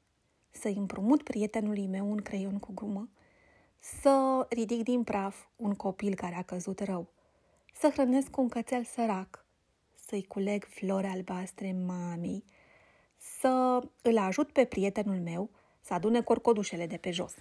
să-i 0.60 0.76
împrumut 0.78 1.24
prietenului 1.24 1.88
meu 1.88 2.12
un 2.12 2.18
creion 2.18 2.60
cu 2.60 2.72
gumă, 2.74 3.10
să 3.80 4.46
ridic 4.50 4.84
din 4.84 5.04
praf 5.04 5.46
un 5.56 5.74
copil 5.74 6.16
care 6.16 6.36
a 6.36 6.42
căzut 6.42 6.80
rău, 6.80 7.10
să 7.74 7.90
hrănesc 7.94 8.38
un 8.38 8.50
cățel 8.50 8.84
sărac, 8.84 9.46
să-i 9.94 10.24
culeg 10.24 10.64
flori 10.64 11.08
albastre 11.08 11.76
mamei, 11.86 12.44
să 13.18 13.82
îl 14.02 14.18
ajut 14.18 14.52
pe 14.52 14.66
prietenul 14.66 15.20
meu 15.20 15.50
să 15.82 15.94
adune 15.94 16.22
corcodușele 16.22 16.88
de 16.88 16.98
pe 16.98 17.12
jos. 17.12 17.34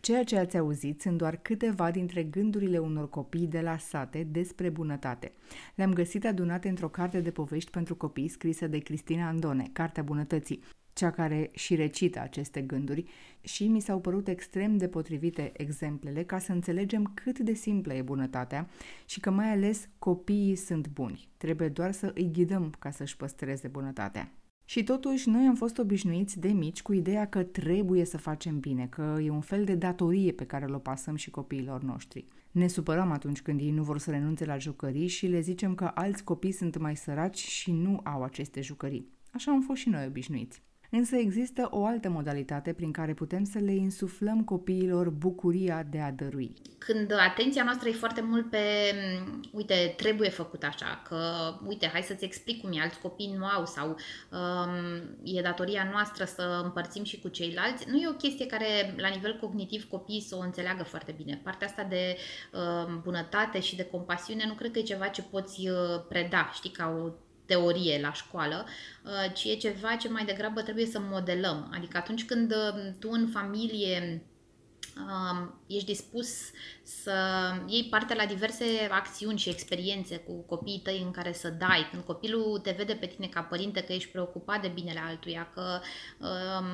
Ceea 0.00 0.24
ce 0.24 0.38
ați 0.38 0.58
auzit 0.58 1.00
sunt 1.00 1.18
doar 1.18 1.36
câteva 1.36 1.90
dintre 1.90 2.22
gândurile 2.22 2.78
unor 2.78 3.08
copii 3.08 3.46
de 3.46 3.60
la 3.60 3.78
sate 3.78 4.22
despre 4.22 4.68
bunătate. 4.68 5.32
Le-am 5.74 5.92
găsit 5.92 6.24
adunate 6.24 6.68
într-o 6.68 6.88
carte 6.88 7.20
de 7.20 7.30
povești 7.30 7.70
pentru 7.70 7.96
copii 7.96 8.28
scrisă 8.28 8.66
de 8.66 8.78
Cristina 8.78 9.28
Andone, 9.28 9.68
Cartea 9.72 10.02
Bunătății 10.02 10.62
cea 10.96 11.10
care 11.10 11.50
și 11.52 11.74
recită 11.74 12.20
aceste 12.20 12.60
gânduri 12.60 13.04
și 13.40 13.66
mi 13.66 13.80
s-au 13.80 14.00
părut 14.00 14.28
extrem 14.28 14.76
de 14.76 14.88
potrivite 14.88 15.52
exemplele 15.56 16.24
ca 16.24 16.38
să 16.38 16.52
înțelegem 16.52 17.10
cât 17.14 17.38
de 17.38 17.52
simplă 17.52 17.94
e 17.94 18.02
bunătatea 18.02 18.68
și 19.06 19.20
că 19.20 19.30
mai 19.30 19.52
ales 19.52 19.88
copiii 19.98 20.54
sunt 20.54 20.88
buni. 20.88 21.28
Trebuie 21.36 21.68
doar 21.68 21.92
să 21.92 22.10
îi 22.14 22.30
ghidăm 22.32 22.72
ca 22.78 22.90
să-și 22.90 23.16
păstreze 23.16 23.68
bunătatea. 23.68 24.32
Și 24.64 24.82
totuși, 24.82 25.28
noi 25.28 25.46
am 25.46 25.54
fost 25.54 25.78
obișnuiți 25.78 26.40
de 26.40 26.48
mici 26.48 26.82
cu 26.82 26.92
ideea 26.92 27.28
că 27.28 27.42
trebuie 27.42 28.04
să 28.04 28.18
facem 28.18 28.58
bine, 28.60 28.86
că 28.86 29.18
e 29.22 29.30
un 29.30 29.40
fel 29.40 29.64
de 29.64 29.74
datorie 29.74 30.32
pe 30.32 30.44
care 30.44 30.66
o 30.74 30.78
pasăm 30.78 31.16
și 31.16 31.30
copiilor 31.30 31.82
noștri. 31.82 32.24
Ne 32.50 32.66
supărăm 32.66 33.10
atunci 33.10 33.42
când 33.42 33.60
ei 33.60 33.70
nu 33.70 33.82
vor 33.82 33.98
să 33.98 34.10
renunțe 34.10 34.44
la 34.44 34.58
jucării 34.58 35.06
și 35.06 35.26
le 35.26 35.40
zicem 35.40 35.74
că 35.74 35.90
alți 35.94 36.24
copii 36.24 36.52
sunt 36.52 36.78
mai 36.78 36.96
săraci 36.96 37.38
și 37.38 37.72
nu 37.72 38.00
au 38.04 38.22
aceste 38.22 38.60
jucării. 38.60 39.08
Așa 39.32 39.50
am 39.52 39.60
fost 39.60 39.80
și 39.80 39.88
noi 39.88 40.06
obișnuiți. 40.06 40.64
Însă 40.98 41.16
există 41.16 41.68
o 41.70 41.84
altă 41.84 42.08
modalitate 42.08 42.72
prin 42.72 42.92
care 42.92 43.14
putem 43.14 43.44
să 43.44 43.58
le 43.58 43.74
insuflăm 43.74 44.44
copiilor 44.44 45.10
bucuria 45.10 45.86
de 45.90 46.00
a 46.00 46.12
dărui. 46.12 46.52
Când 46.78 47.12
atenția 47.12 47.64
noastră 47.64 47.88
e 47.88 47.92
foarte 47.92 48.20
mult 48.20 48.50
pe, 48.50 48.58
uite, 49.52 49.94
trebuie 49.96 50.28
făcut 50.28 50.62
așa, 50.62 51.02
că, 51.08 51.18
uite, 51.66 51.86
hai 51.92 52.02
să-ți 52.02 52.24
explic 52.24 52.60
cum 52.60 52.72
e, 52.72 52.80
alți 52.80 53.00
copii 53.00 53.34
nu 53.38 53.44
au 53.44 53.66
sau 53.66 53.88
um, 53.88 55.02
e 55.22 55.40
datoria 55.42 55.88
noastră 55.92 56.24
să 56.24 56.60
împărțim 56.64 57.04
și 57.04 57.20
cu 57.20 57.28
ceilalți, 57.28 57.90
nu 57.90 57.96
e 57.96 58.08
o 58.08 58.12
chestie 58.12 58.46
care, 58.46 58.94
la 58.96 59.08
nivel 59.08 59.38
cognitiv, 59.40 59.88
copiii 59.88 60.20
să 60.20 60.36
o 60.36 60.40
înțeleagă 60.40 60.82
foarte 60.82 61.14
bine. 61.16 61.40
Partea 61.42 61.66
asta 61.66 61.86
de 61.88 62.16
um, 62.52 63.00
bunătate 63.02 63.60
și 63.60 63.76
de 63.76 63.84
compasiune 63.84 64.44
nu 64.46 64.54
cred 64.54 64.70
că 64.70 64.78
e 64.78 64.82
ceva 64.82 65.06
ce 65.06 65.22
poți 65.22 65.68
uh, 65.68 66.04
preda, 66.08 66.50
știi, 66.54 66.70
ca 66.70 66.94
o 67.04 67.10
teorie 67.46 68.00
la 68.00 68.12
școală, 68.12 68.66
uh, 69.04 69.32
ci 69.34 69.44
e 69.44 69.54
ceva 69.54 69.96
ce 69.96 70.08
mai 70.08 70.24
degrabă 70.24 70.62
trebuie 70.62 70.86
să 70.86 70.98
modelăm. 71.00 71.70
Adică 71.74 71.96
atunci 71.96 72.24
când 72.24 72.52
uh, 72.52 72.92
tu 72.98 73.08
în 73.10 73.28
familie 73.32 74.22
um, 74.96 75.60
ești 75.66 75.86
dispus 75.86 76.28
să 76.82 77.12
iei 77.66 77.84
parte 77.84 78.14
la 78.14 78.26
diverse 78.26 78.64
acțiuni 78.90 79.38
și 79.38 79.48
experiențe 79.48 80.16
cu 80.16 80.32
copiii 80.32 80.80
tăi 80.82 81.02
în 81.04 81.10
care 81.10 81.32
să 81.32 81.48
dai, 81.48 81.88
când 81.90 82.02
copilul 82.02 82.58
te 82.58 82.74
vede 82.76 82.92
pe 82.94 83.06
tine 83.06 83.26
ca 83.26 83.40
părinte 83.40 83.82
că 83.82 83.92
ești 83.92 84.10
preocupat 84.10 84.62
de 84.62 84.68
binele 84.74 85.00
altuia, 85.06 85.50
că 85.54 85.80
um, 86.18 86.66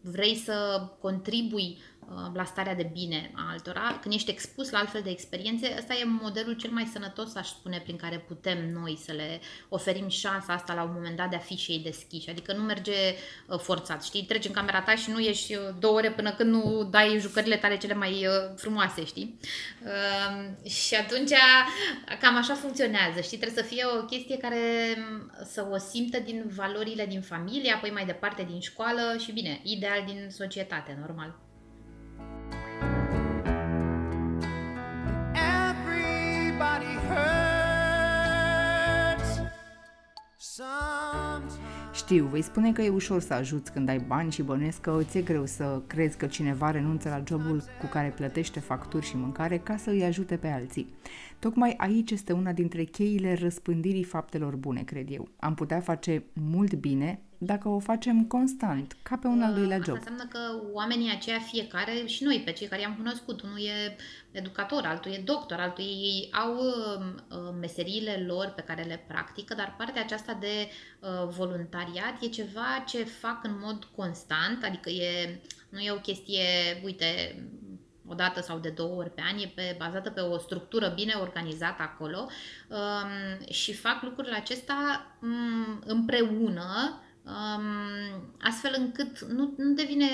vrei 0.00 0.34
să 0.34 0.88
contribui 1.00 1.78
Uh, 1.93 1.93
la 2.34 2.44
starea 2.44 2.74
de 2.74 2.90
bine 2.92 3.30
a 3.34 3.50
altora, 3.52 3.98
când 4.00 4.14
ești 4.14 4.30
expus 4.30 4.70
la 4.70 4.78
altfel 4.78 5.00
de 5.02 5.10
experiențe, 5.10 5.74
ăsta 5.78 5.94
e 5.94 6.04
modelul 6.04 6.54
cel 6.54 6.70
mai 6.70 6.90
sănătos, 6.92 7.34
aș 7.34 7.48
spune, 7.48 7.80
prin 7.80 7.96
care 7.96 8.18
putem 8.18 8.70
noi 8.72 8.98
să 9.04 9.12
le 9.12 9.40
oferim 9.68 10.08
șansa 10.08 10.52
asta 10.52 10.74
la 10.74 10.82
un 10.82 10.90
moment 10.94 11.16
dat 11.16 11.30
de 11.30 11.36
a 11.36 11.38
fi 11.38 11.56
și 11.56 11.70
ei 11.70 11.78
deschiși. 11.78 12.30
Adică 12.30 12.52
nu 12.52 12.62
merge 12.62 12.92
uh, 13.46 13.58
forțat, 13.58 14.04
știi? 14.04 14.24
Treci 14.24 14.44
în 14.44 14.52
camera 14.52 14.80
ta 14.80 14.94
și 14.94 15.10
nu 15.10 15.18
ești 15.18 15.54
uh, 15.54 15.60
două 15.78 15.96
ore 15.96 16.10
până 16.10 16.32
când 16.32 16.50
nu 16.50 16.88
dai 16.90 17.18
jucările 17.20 17.56
tale 17.56 17.76
cele 17.76 17.94
mai 17.94 18.26
frumoase, 18.56 19.04
știi? 19.04 19.38
Și 20.68 20.94
atunci 20.94 21.32
cam 22.20 22.36
așa 22.36 22.54
funcționează, 22.54 23.20
știi? 23.20 23.38
Trebuie 23.38 23.64
să 23.64 23.68
fie 23.68 23.84
o 23.84 24.04
chestie 24.04 24.36
care 24.36 24.56
um, 24.96 25.30
să 25.44 25.68
o 25.70 25.78
simtă 25.78 26.18
din 26.18 26.50
valorile 26.54 27.06
din 27.06 27.20
familie, 27.20 27.72
apoi 27.72 27.90
mai 27.90 28.06
departe 28.06 28.42
din 28.42 28.60
școală 28.60 29.16
și, 29.18 29.32
bine, 29.32 29.60
ideal 29.62 30.04
din 30.06 30.28
societate, 30.30 30.96
normal. 31.00 31.43
Știu, 41.92 42.24
vei 42.24 42.42
spune 42.42 42.72
că 42.72 42.82
e 42.82 42.88
ușor 42.88 43.20
să 43.20 43.34
ajuți 43.34 43.72
când 43.72 43.88
ai 43.88 43.98
bani 43.98 44.32
și 44.32 44.42
bănuiesc 44.42 44.80
că 44.80 45.00
ți-e 45.02 45.22
greu 45.22 45.46
să 45.46 45.82
crezi 45.86 46.16
că 46.16 46.26
cineva 46.26 46.70
renunță 46.70 47.08
la 47.08 47.22
jobul 47.26 47.62
cu 47.80 47.86
care 47.86 48.12
plătește 48.16 48.60
facturi 48.60 49.06
și 49.06 49.16
mâncare 49.16 49.58
ca 49.58 49.76
să 49.76 49.90
îi 49.90 50.04
ajute 50.04 50.36
pe 50.36 50.48
alții. 50.48 50.94
Tocmai 51.38 51.74
aici 51.76 52.10
este 52.10 52.32
una 52.32 52.52
dintre 52.52 52.84
cheile 52.84 53.34
răspândirii 53.34 54.04
faptelor 54.04 54.56
bune, 54.56 54.82
cred 54.82 55.06
eu. 55.10 55.28
Am 55.36 55.54
putea 55.54 55.80
face 55.80 56.24
mult 56.32 56.74
bine 56.74 57.20
dacă 57.44 57.68
o 57.68 57.78
facem 57.78 58.24
constant, 58.24 58.96
ca 59.02 59.16
pe 59.16 59.26
un 59.26 59.42
al 59.42 59.54
doilea 59.54 59.80
job. 59.84 59.96
Asta 59.96 60.10
înseamnă 60.10 60.32
că 60.32 60.68
oamenii 60.72 61.10
aceia 61.10 61.38
fiecare, 61.38 62.06
și 62.06 62.24
noi, 62.24 62.42
pe 62.44 62.52
cei 62.52 62.66
care 62.66 62.80
i-am 62.80 62.94
cunoscut, 62.94 63.42
unul 63.42 63.58
e 63.58 63.96
educator, 64.30 64.84
altul 64.84 65.12
e 65.12 65.22
doctor, 65.24 65.58
altul 65.58 65.84
ei 65.84 66.30
au 66.32 66.54
uh, 66.56 67.54
meseriile 67.60 68.24
lor 68.26 68.52
pe 68.56 68.62
care 68.62 68.82
le 68.82 69.04
practică, 69.08 69.54
dar 69.54 69.74
partea 69.78 70.02
aceasta 70.02 70.36
de 70.40 70.68
uh, 71.00 71.28
voluntariat 71.36 72.22
e 72.22 72.26
ceva 72.26 72.84
ce 72.86 73.04
fac 73.04 73.44
în 73.44 73.58
mod 73.62 73.88
constant, 73.96 74.64
adică 74.64 74.90
e, 74.90 75.40
nu 75.68 75.78
e 75.78 75.90
o 75.90 76.00
chestie, 76.00 76.42
uite, 76.84 77.06
o 78.08 78.14
dată 78.14 78.40
sau 78.40 78.58
de 78.58 78.68
două 78.68 78.94
ori 78.94 79.10
pe 79.10 79.22
an, 79.32 79.38
e 79.38 79.52
pe, 79.54 79.74
bazată 79.78 80.10
pe 80.10 80.20
o 80.20 80.38
structură 80.38 80.92
bine 80.94 81.14
organizată 81.20 81.82
acolo 81.82 82.28
um, 82.68 83.46
și 83.50 83.74
fac 83.74 84.02
lucrurile 84.02 84.36
acestea 84.36 85.06
um, 85.22 85.82
împreună 85.84 86.62
um, 86.92 87.02
astfel 88.40 88.74
încât 88.78 89.20
nu, 89.20 89.54
nu 89.56 89.72
devine 89.72 90.06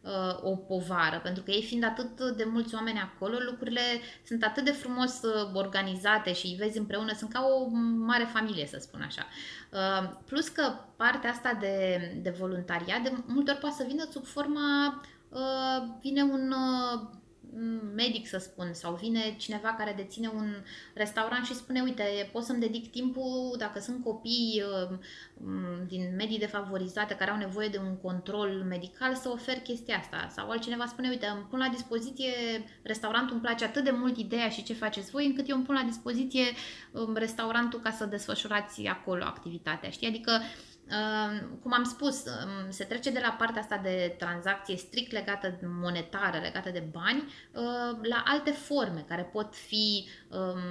uh, 0.00 0.42
o 0.42 0.56
povară, 0.56 1.20
pentru 1.22 1.42
că 1.42 1.50
ei 1.50 1.62
fiind 1.62 1.84
atât 1.84 2.36
de 2.36 2.44
mulți 2.44 2.74
oameni 2.74 2.98
acolo, 2.98 3.36
lucrurile 3.38 3.80
sunt 4.26 4.44
atât 4.44 4.64
de 4.64 4.70
frumos 4.70 5.22
uh, 5.22 5.50
organizate 5.54 6.32
și 6.32 6.46
îi 6.46 6.56
vezi 6.58 6.78
împreună, 6.78 7.12
sunt 7.12 7.32
ca 7.32 7.46
o 7.46 7.68
mare 8.06 8.24
familie, 8.32 8.66
să 8.66 8.78
spun 8.80 9.02
așa. 9.02 9.26
Uh, 9.70 10.10
plus 10.26 10.48
că 10.48 10.74
partea 10.96 11.30
asta 11.30 11.56
de, 11.60 11.98
de 12.22 12.30
voluntariat 12.30 13.02
de 13.02 13.12
multe 13.26 13.50
ori 13.50 13.60
poate 13.60 13.76
să 13.78 13.84
vină 13.88 14.08
sub 14.10 14.24
forma, 14.24 15.00
uh, 15.28 15.88
vine 16.00 16.22
un... 16.22 16.52
Uh, 16.52 17.22
medic, 17.94 18.26
să 18.28 18.38
spun, 18.38 18.72
sau 18.72 18.94
vine 18.94 19.34
cineva 19.38 19.74
care 19.78 19.94
deține 19.96 20.28
un 20.28 20.54
restaurant 20.94 21.44
și 21.44 21.54
spune, 21.54 21.80
uite, 21.80 22.30
pot 22.32 22.42
să-mi 22.42 22.60
dedic 22.60 22.90
timpul, 22.90 23.54
dacă 23.58 23.80
sunt 23.80 24.04
copii 24.04 24.62
uh, 24.90 24.98
din 25.86 26.14
medii 26.16 26.38
defavorizate 26.38 27.14
care 27.14 27.30
au 27.30 27.36
nevoie 27.36 27.68
de 27.68 27.78
un 27.78 27.96
control 27.96 28.64
medical, 28.68 29.14
să 29.14 29.28
ofer 29.28 29.56
chestia 29.56 29.96
asta. 29.96 30.28
Sau 30.30 30.50
altcineva 30.50 30.86
spune, 30.86 31.08
uite, 31.08 31.26
îmi 31.26 31.46
pun 31.50 31.58
la 31.58 31.68
dispoziție 31.68 32.32
restaurantul, 32.82 33.32
îmi 33.32 33.42
place 33.42 33.64
atât 33.64 33.84
de 33.84 33.90
mult 33.90 34.16
ideea 34.18 34.48
și 34.48 34.62
ce 34.62 34.72
faceți 34.72 35.10
voi, 35.10 35.26
încât 35.26 35.48
eu 35.48 35.56
îmi 35.56 35.64
pun 35.64 35.74
la 35.74 35.82
dispoziție 35.82 36.44
um, 36.92 37.14
restaurantul 37.16 37.80
ca 37.80 37.90
să 37.90 38.04
desfășurați 38.04 38.86
acolo 38.86 39.24
activitatea. 39.24 39.90
Știi? 39.90 40.08
Adică 40.08 40.40
cum 41.62 41.72
am 41.72 41.84
spus, 41.84 42.22
se 42.68 42.84
trece 42.84 43.10
de 43.10 43.20
la 43.22 43.36
partea 43.38 43.60
asta 43.60 43.76
de 43.76 44.14
tranzacție 44.18 44.76
strict 44.76 45.12
legată 45.12 45.58
monetară, 45.80 46.38
legată 46.38 46.70
de 46.70 46.84
bani, 46.92 47.32
la 48.02 48.22
alte 48.26 48.50
forme 48.50 49.04
care 49.08 49.22
pot 49.22 49.54
fi 49.54 50.08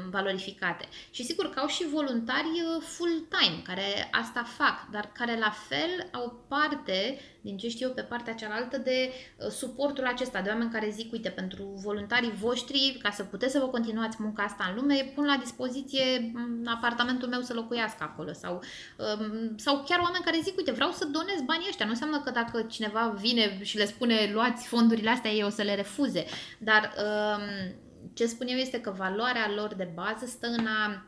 valorificate. 0.09 0.87
Și 1.11 1.23
sigur 1.23 1.49
că 1.49 1.59
au 1.59 1.67
și 1.67 1.87
voluntari 1.87 2.63
full-time 2.79 3.61
care 3.63 4.09
asta 4.11 4.43
fac, 4.43 4.89
dar 4.91 5.11
care 5.13 5.37
la 5.37 5.49
fel 5.49 6.09
au 6.11 6.45
parte 6.47 7.19
din 7.43 7.57
ce 7.57 7.69
știu 7.69 7.87
eu, 7.87 7.93
pe 7.93 8.01
partea 8.01 8.33
cealaltă 8.33 8.77
de 8.77 9.11
uh, 9.37 9.47
suportul 9.47 10.05
acesta, 10.05 10.41
de 10.41 10.49
oameni 10.49 10.71
care 10.71 10.89
zic, 10.89 11.11
uite, 11.11 11.29
pentru 11.29 11.63
voluntarii 11.63 12.31
voștri, 12.31 12.99
ca 13.01 13.09
să 13.11 13.23
puteți 13.23 13.51
să 13.51 13.59
vă 13.59 13.67
continuați 13.67 14.17
munca 14.19 14.43
asta 14.43 14.65
în 14.69 14.75
lume, 14.75 15.11
pun 15.15 15.25
la 15.25 15.37
dispoziție 15.37 16.31
mm, 16.33 16.67
apartamentul 16.67 17.27
meu 17.27 17.41
să 17.41 17.53
locuiască 17.53 18.03
acolo. 18.03 18.31
Sau, 18.33 18.61
um, 18.97 19.57
sau 19.57 19.83
chiar 19.87 19.99
oameni 19.99 20.23
care 20.23 20.39
zic, 20.43 20.57
uite, 20.57 20.71
vreau 20.71 20.91
să 20.91 21.05
donez 21.05 21.41
banii 21.45 21.67
ăștia. 21.67 21.85
Nu 21.85 21.91
înseamnă 21.91 22.21
că 22.21 22.31
dacă 22.31 22.61
cineva 22.61 23.13
vine 23.19 23.63
și 23.63 23.77
le 23.77 23.85
spune, 23.85 24.29
luați 24.33 24.67
fondurile 24.67 25.09
astea, 25.09 25.31
ei 25.31 25.43
o 25.43 25.49
să 25.49 25.61
le 25.61 25.75
refuze. 25.75 26.25
Dar 26.59 26.93
um, 26.97 27.75
ce 28.13 28.25
spun 28.25 28.47
eu 28.47 28.57
este 28.57 28.81
că 28.81 28.91
valoarea 28.91 29.51
lor 29.55 29.73
de 29.73 29.89
bază 29.93 30.25
stă 30.25 30.47
în 30.47 30.65
a 30.65 31.05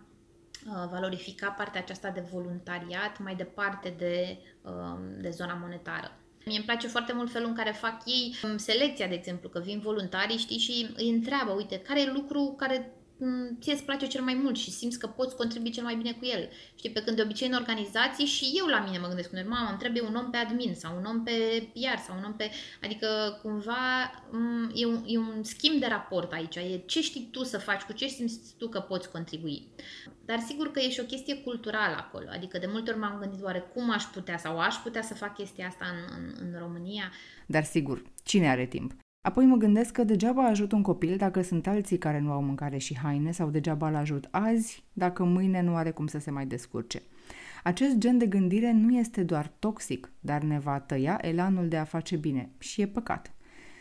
uh, 0.68 0.90
valorifica 0.92 1.50
partea 1.50 1.82
aceasta 1.82 2.10
de 2.10 2.26
voluntariat 2.32 3.20
mai 3.20 3.36
departe 3.36 3.94
de, 3.98 4.38
um, 4.62 5.22
de 5.22 5.30
zona 5.30 5.54
monetară. 5.54 6.12
Mie 6.46 6.58
îmi 6.58 6.66
place 6.66 6.88
foarte 6.88 7.14
mult 7.14 7.32
felul 7.32 7.48
în 7.48 7.56
care 7.56 7.72
fac 7.72 8.02
ei 8.06 8.36
um, 8.44 8.58
selecția, 8.58 9.08
de 9.08 9.14
exemplu, 9.14 9.50
că 9.50 9.60
vin 9.60 9.80
voluntarii, 9.80 10.38
știi, 10.38 10.58
și 10.58 10.88
îi 10.96 11.10
întreabă, 11.10 11.52
uite, 11.52 11.80
care 11.80 12.02
e 12.02 12.12
lucru 12.12 12.56
care 12.58 12.78
mm, 12.78 13.05
ție 13.60 13.74
îți 13.74 13.84
place 13.84 14.08
cel 14.08 14.22
mai 14.22 14.34
mult 14.34 14.58
și 14.58 14.72
simți 14.72 15.00
că 15.00 15.08
poți 15.08 15.36
contribui 15.36 15.72
cel 15.72 15.84
mai 15.84 15.96
bine 15.96 16.12
cu 16.12 16.26
el. 16.26 16.50
Știi, 16.76 16.90
pe 16.90 17.02
când 17.02 17.16
de 17.16 17.22
obicei 17.22 17.48
în 17.48 17.54
organizații 17.54 18.26
și 18.26 18.52
eu 18.58 18.66
la 18.66 18.80
mine 18.80 18.98
mă 18.98 19.08
gândesc, 19.08 19.32
mamă, 19.32 19.68
îmi 19.70 19.78
trebuie 19.78 20.02
un 20.02 20.16
om 20.16 20.30
pe 20.30 20.38
admin 20.38 20.76
sau 20.76 20.98
un 20.98 21.06
om 21.06 21.24
pe 21.24 21.68
PR 21.74 22.00
sau 22.06 22.18
un 22.18 22.24
om 22.24 22.34
pe... 22.34 22.50
Adică 22.84 23.40
cumva 23.42 24.12
mm, 24.32 24.72
e 24.74 24.86
un, 24.86 25.04
e 25.06 25.18
un 25.18 25.44
schimb 25.44 25.80
de 25.80 25.86
raport 25.86 26.34
aici, 26.34 26.56
e 26.56 26.82
ce 26.86 27.02
știi 27.02 27.28
tu 27.32 27.44
să 27.44 27.58
faci, 27.58 27.82
cu 27.82 27.94
ce 27.94 28.08
simți 28.08 28.40
tu 28.58 28.68
că 28.68 28.80
poți 28.80 29.12
contribui. 29.12 29.68
Dar 30.26 30.40
sigur 30.40 30.72
că 30.72 30.80
e 30.80 30.90
și 30.90 31.00
o 31.00 31.04
chestie 31.04 31.36
culturală 31.36 31.96
acolo. 31.96 32.26
Adică 32.32 32.58
de 32.58 32.70
multe 32.72 32.92
ori 32.92 33.00
m-am 33.00 33.20
gândit 33.20 33.44
oare 33.44 33.60
cum 33.74 33.92
aș 33.92 34.04
putea 34.04 34.38
sau 34.38 34.60
aș 34.60 34.76
putea 34.76 35.02
să 35.02 35.14
fac 35.14 35.36
chestia 35.36 35.68
asta 35.68 35.86
în, 35.86 36.18
în, 36.18 36.36
în 36.42 36.60
România. 36.60 37.12
Dar 37.46 37.64
sigur, 37.64 38.02
cine 38.24 38.50
are 38.50 38.66
timp? 38.66 38.94
Apoi 39.26 39.46
mă 39.46 39.56
gândesc 39.56 39.92
că 39.92 40.04
degeaba 40.04 40.46
ajut 40.46 40.72
un 40.72 40.82
copil 40.82 41.18
dacă 41.18 41.42
sunt 41.42 41.68
alții 41.68 41.98
care 41.98 42.20
nu 42.20 42.32
au 42.32 42.42
mâncare 42.42 42.78
și 42.78 42.98
haine 42.98 43.32
sau 43.32 43.50
degeaba 43.50 43.88
îl 43.88 43.96
ajut 43.96 44.28
azi 44.32 44.84
dacă 44.94 45.24
mâine 45.24 45.62
nu 45.62 45.76
are 45.76 45.92
cum 45.92 46.08
să 46.08 46.20
se 46.20 46.32
mai 46.32 46.46
descurce. 46.46 47.02
Acest 47.64 47.98
gen 47.98 48.18
de 48.18 48.26
gândire 48.26 48.72
nu 48.72 48.98
este 48.98 49.24
doar 49.24 49.52
toxic, 49.60 50.12
dar 50.20 50.42
ne 50.42 50.60
va 50.60 50.80
tăia 50.80 51.18
elanul 51.22 51.68
de 51.68 51.78
a 51.78 51.84
face 51.84 52.16
bine 52.16 52.50
și 52.58 52.82
e 52.82 52.88
păcat. 52.88 53.34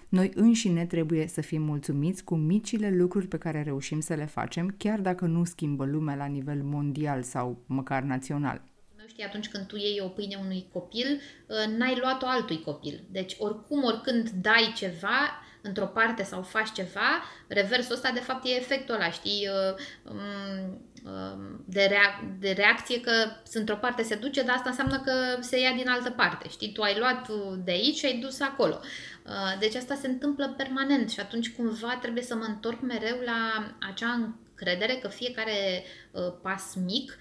Noi 0.08 0.30
înșine 0.34 0.86
trebuie 0.86 1.26
să 1.26 1.40
fim 1.40 1.62
mulțumiți 1.62 2.24
cu 2.24 2.34
micile 2.34 2.96
lucruri 2.96 3.26
pe 3.26 3.38
care 3.38 3.62
reușim 3.62 4.00
să 4.00 4.14
le 4.14 4.26
facem, 4.26 4.74
chiar 4.78 5.00
dacă 5.00 5.26
nu 5.26 5.44
schimbă 5.44 5.84
lumea 5.84 6.14
la 6.14 6.26
nivel 6.26 6.62
mondial 6.62 7.22
sau 7.22 7.62
măcar 7.66 8.02
național. 8.02 8.62
Nu 9.04 9.10
știi, 9.10 9.24
atunci 9.24 9.48
când 9.48 9.66
tu 9.66 9.76
iei 9.76 10.00
o 10.00 10.08
pâine 10.08 10.38
unui 10.40 10.68
copil, 10.72 11.20
uh, 11.46 11.76
n-ai 11.76 11.98
luat-o 12.00 12.26
altui 12.26 12.62
copil. 12.62 13.04
Deci, 13.10 13.34
oricum, 13.38 13.84
oricând 13.84 14.28
dai 14.28 14.72
ceva, 14.76 15.42
într-o 15.62 15.86
parte 15.86 16.22
sau 16.22 16.42
faci 16.42 16.72
ceva, 16.72 17.22
reversul 17.48 17.94
ăsta 17.94 18.10
de 18.10 18.20
fapt 18.20 18.44
e 18.44 18.48
efectul 18.48 18.94
ăla, 18.94 19.10
știi, 19.10 19.48
uh, 19.48 19.74
um, 20.10 20.80
um, 21.12 21.64
de, 21.66 21.86
rea- 21.88 22.36
de 22.38 22.50
reacție 22.50 23.00
că 23.00 23.12
într-o 23.52 23.76
parte 23.76 24.02
se 24.02 24.14
duce, 24.14 24.42
dar 24.42 24.56
asta 24.56 24.68
înseamnă 24.68 25.00
că 25.00 25.12
se 25.40 25.60
ia 25.60 25.72
din 25.72 25.88
altă 25.88 26.10
parte, 26.10 26.48
știi, 26.48 26.72
tu 26.72 26.82
ai 26.82 26.98
luat 26.98 27.28
de 27.64 27.70
aici 27.70 27.96
și 27.96 28.06
ai 28.06 28.18
dus 28.18 28.40
acolo. 28.40 28.80
Uh, 29.26 29.58
deci 29.58 29.74
asta 29.74 29.94
se 29.94 30.06
întâmplă 30.06 30.54
permanent 30.56 31.10
și 31.10 31.20
atunci 31.20 31.50
cumva 31.50 31.98
trebuie 32.00 32.22
să 32.22 32.34
mă 32.34 32.44
întorc 32.44 32.80
mereu 32.80 33.16
la 33.24 33.70
acea 33.88 34.34
încredere 34.54 34.94
că 34.94 35.08
fiecare 35.08 35.84
uh, 36.10 36.32
pas 36.42 36.74
mic 36.74 37.18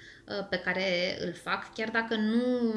pe 0.50 0.58
care 0.58 1.18
îl 1.26 1.34
fac, 1.34 1.74
chiar 1.74 1.90
dacă 1.90 2.16
nu 2.16 2.74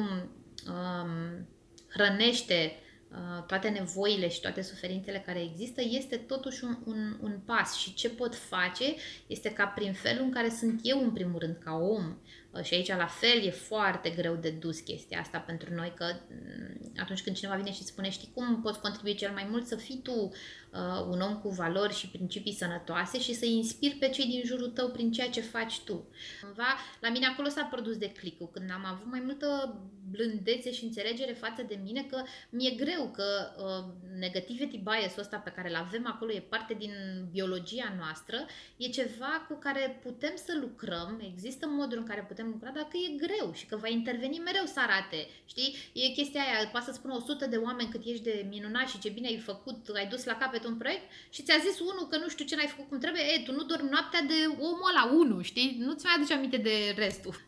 um, 0.67 1.47
hrănește 1.89 2.81
Uh, 3.11 3.43
toate 3.45 3.69
nevoile 3.69 4.29
și 4.29 4.41
toate 4.41 4.61
suferințele 4.61 5.23
care 5.25 5.41
există, 5.41 5.81
este 5.83 6.15
totuși 6.17 6.63
un, 6.63 6.77
un, 6.85 7.17
un 7.21 7.39
pas. 7.45 7.75
Și 7.75 7.93
ce 7.93 8.09
pot 8.09 8.35
face 8.35 8.95
este 9.27 9.53
ca 9.53 9.65
prin 9.65 9.93
felul 9.93 10.23
în 10.23 10.31
care 10.31 10.49
sunt 10.49 10.79
eu 10.83 11.03
în 11.03 11.11
primul 11.11 11.39
rând 11.39 11.57
ca 11.63 11.73
om 11.73 12.05
uh, 12.05 12.46
și 12.61 12.73
aici 12.73 12.87
la 12.87 13.05
fel 13.05 13.43
e 13.43 13.49
foarte 13.49 14.09
greu 14.09 14.35
de 14.35 14.49
dus 14.49 14.79
chestia 14.79 15.19
asta 15.19 15.37
pentru 15.37 15.73
noi 15.73 15.93
că 15.95 16.05
mm, 16.29 16.91
atunci 16.97 17.23
când 17.23 17.35
cineva 17.35 17.55
vine 17.55 17.71
și 17.71 17.83
spune 17.83 18.09
știi 18.09 18.31
cum 18.33 18.61
poți 18.61 18.79
contribui 18.79 19.15
cel 19.15 19.31
mai 19.31 19.47
mult 19.49 19.67
să 19.67 19.75
fii 19.75 19.99
tu 20.03 20.31
uh, 20.71 21.05
un 21.09 21.21
om 21.21 21.37
cu 21.37 21.49
valori 21.49 21.93
și 21.93 22.09
principii 22.09 22.53
sănătoase 22.53 23.19
și 23.19 23.33
să 23.33 23.45
inspiri 23.45 23.95
pe 23.95 24.09
cei 24.09 24.25
din 24.25 24.41
jurul 24.45 24.69
tău 24.69 24.89
prin 24.89 25.11
ceea 25.11 25.29
ce 25.29 25.41
faci 25.41 25.79
tu. 25.79 26.07
Cumva, 26.41 26.77
la 27.01 27.09
mine 27.09 27.25
acolo 27.25 27.47
s-a 27.47 27.63
produs 27.63 27.97
declicul, 27.97 28.49
când 28.51 28.71
am 28.71 28.85
avut 28.85 29.11
mai 29.11 29.21
multă 29.25 29.79
blândețe 30.11 30.71
și 30.71 30.83
înțelegere 30.83 31.31
față 31.31 31.61
de 31.67 31.79
mine 31.83 32.03
că 32.03 32.23
mi-e 32.49 32.75
greu 32.75 33.11
că 33.13 33.23
uh, 33.57 33.93
negativity 34.19 34.77
bias-ul 34.77 35.21
ăsta 35.21 35.37
pe 35.37 35.53
care 35.55 35.69
îl 35.69 35.75
avem 35.75 36.07
acolo 36.07 36.31
e 36.31 36.39
parte 36.39 36.73
din 36.73 36.91
biologia 37.31 37.93
noastră, 37.97 38.45
e 38.77 38.87
ceva 38.87 39.45
cu 39.47 39.53
care 39.53 39.99
putem 40.03 40.33
să 40.35 40.57
lucrăm, 40.61 41.21
există 41.31 41.67
moduri 41.67 41.99
în 41.99 42.05
care 42.05 42.25
putem 42.27 42.36
lucra, 42.45 42.69
dar 42.69 42.83
că 42.83 42.97
e 42.97 43.15
greu 43.25 43.53
și 43.53 43.65
că 43.65 43.75
va 43.75 43.87
interveni 43.87 44.37
mereu 44.37 44.65
să 44.65 44.79
arate. 44.79 45.27
Știi? 45.45 45.75
E 45.93 46.15
chestia 46.17 46.41
aia, 46.41 46.67
poate 46.71 46.85
să 46.85 46.93
spună 46.93 47.13
100 47.15 47.45
de 47.45 47.55
oameni 47.55 47.89
cât 47.89 48.05
ești 48.05 48.23
de 48.23 48.45
minunat 48.49 48.87
și 48.87 48.99
ce 48.99 49.09
bine 49.09 49.27
ai 49.27 49.37
făcut, 49.37 49.87
ai 49.95 50.07
dus 50.07 50.23
la 50.23 50.37
capăt 50.37 50.65
un 50.65 50.77
proiect 50.77 51.05
și 51.29 51.43
ți-a 51.43 51.57
zis 51.67 51.79
unul 51.79 52.07
că 52.09 52.17
nu 52.17 52.29
știu 52.29 52.45
ce 52.45 52.55
n-ai 52.55 52.73
făcut 52.73 52.87
cum 52.87 52.99
trebuie, 52.99 53.23
e, 53.23 53.43
tu 53.43 53.51
nu 53.51 53.63
dormi 53.63 53.89
noaptea 53.89 54.21
de 54.21 54.39
omul 54.59 54.89
ăla, 54.91 55.03
unul, 55.21 55.41
știi? 55.43 55.77
Nu-ți 55.79 56.05
mai 56.05 56.13
aduce 56.15 56.33
aminte 56.33 56.57
de 56.57 56.93
restul 56.95 57.47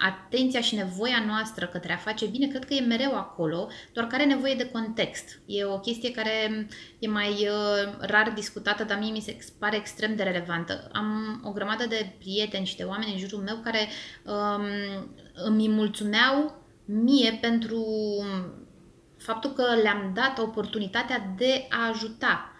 atenția 0.00 0.60
și 0.60 0.74
nevoia 0.74 1.24
noastră 1.26 1.66
către 1.66 1.92
a 1.92 1.96
face 1.96 2.26
bine, 2.26 2.46
cred 2.46 2.64
că 2.64 2.74
e 2.74 2.80
mereu 2.80 3.14
acolo, 3.14 3.68
doar 3.92 4.06
că 4.06 4.14
are 4.14 4.24
nevoie 4.24 4.54
de 4.54 4.70
context. 4.70 5.40
E 5.46 5.64
o 5.64 5.78
chestie 5.78 6.10
care 6.10 6.66
e 6.98 7.08
mai 7.08 7.30
uh, 7.30 7.94
rar 7.98 8.32
discutată, 8.34 8.84
dar 8.84 8.98
mie 8.98 9.10
mi 9.10 9.20
se 9.20 9.38
pare 9.58 9.76
extrem 9.76 10.16
de 10.16 10.22
relevantă. 10.22 10.90
Am 10.92 11.40
o 11.44 11.52
grămadă 11.52 11.86
de 11.86 12.12
prieteni 12.18 12.66
și 12.66 12.76
de 12.76 12.82
oameni 12.82 13.12
în 13.12 13.18
jurul 13.18 13.42
meu 13.44 13.56
care 13.56 13.88
um, 14.24 14.64
îmi 15.34 15.68
mulțumeau 15.68 16.66
mie 16.84 17.38
pentru 17.40 17.84
faptul 19.18 19.50
că 19.50 19.64
le-am 19.82 20.10
dat 20.14 20.38
oportunitatea 20.38 21.34
de 21.36 21.66
a 21.68 21.88
ajuta 21.88 22.52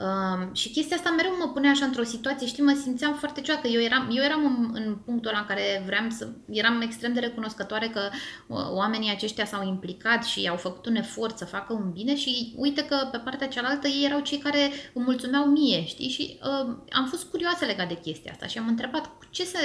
Uh, 0.00 0.48
și 0.52 0.70
chestia 0.70 0.96
asta 0.96 1.10
mereu 1.10 1.36
mă 1.38 1.48
punea 1.52 1.70
așa 1.70 1.84
într-o 1.84 2.02
situație, 2.02 2.46
știi, 2.46 2.62
mă 2.62 2.78
simțeam 2.82 3.14
foarte 3.14 3.40
cioacă. 3.40 3.66
Eu 3.68 3.80
eram, 3.80 4.08
eu 4.12 4.22
eram 4.22 4.44
în, 4.44 4.82
în 4.84 4.96
punctul 5.04 5.30
ăla 5.30 5.38
în 5.38 5.46
care 5.46 5.82
vreau 5.86 6.10
să... 6.10 6.28
Eram 6.50 6.80
extrem 6.80 7.12
de 7.12 7.20
recunoscătoare 7.20 7.88
că 7.88 8.00
uh, 8.46 8.58
oamenii 8.70 9.10
aceștia 9.10 9.44
s-au 9.44 9.66
implicat 9.66 10.24
și 10.24 10.48
au 10.48 10.56
făcut 10.56 10.86
un 10.86 10.94
efort 10.94 11.38
să 11.38 11.44
facă 11.44 11.72
un 11.72 11.90
bine 11.92 12.16
și 12.16 12.54
uite 12.56 12.84
că 12.84 13.08
pe 13.10 13.18
partea 13.18 13.48
cealaltă 13.48 13.88
ei 13.88 14.04
erau 14.04 14.20
cei 14.20 14.38
care 14.38 14.70
îmi 14.92 15.04
mulțumeau 15.04 15.44
mie, 15.44 15.84
știi? 15.84 16.08
Și 16.08 16.38
uh, 16.42 16.76
am 16.92 17.06
fost 17.06 17.24
curioasă 17.24 17.64
legat 17.64 17.88
de 17.88 17.98
chestia 18.02 18.32
asta 18.32 18.46
și 18.46 18.58
am 18.58 18.68
întrebat 18.68 19.06
cu 19.06 19.24
ce 19.30 19.44
să, 19.44 19.58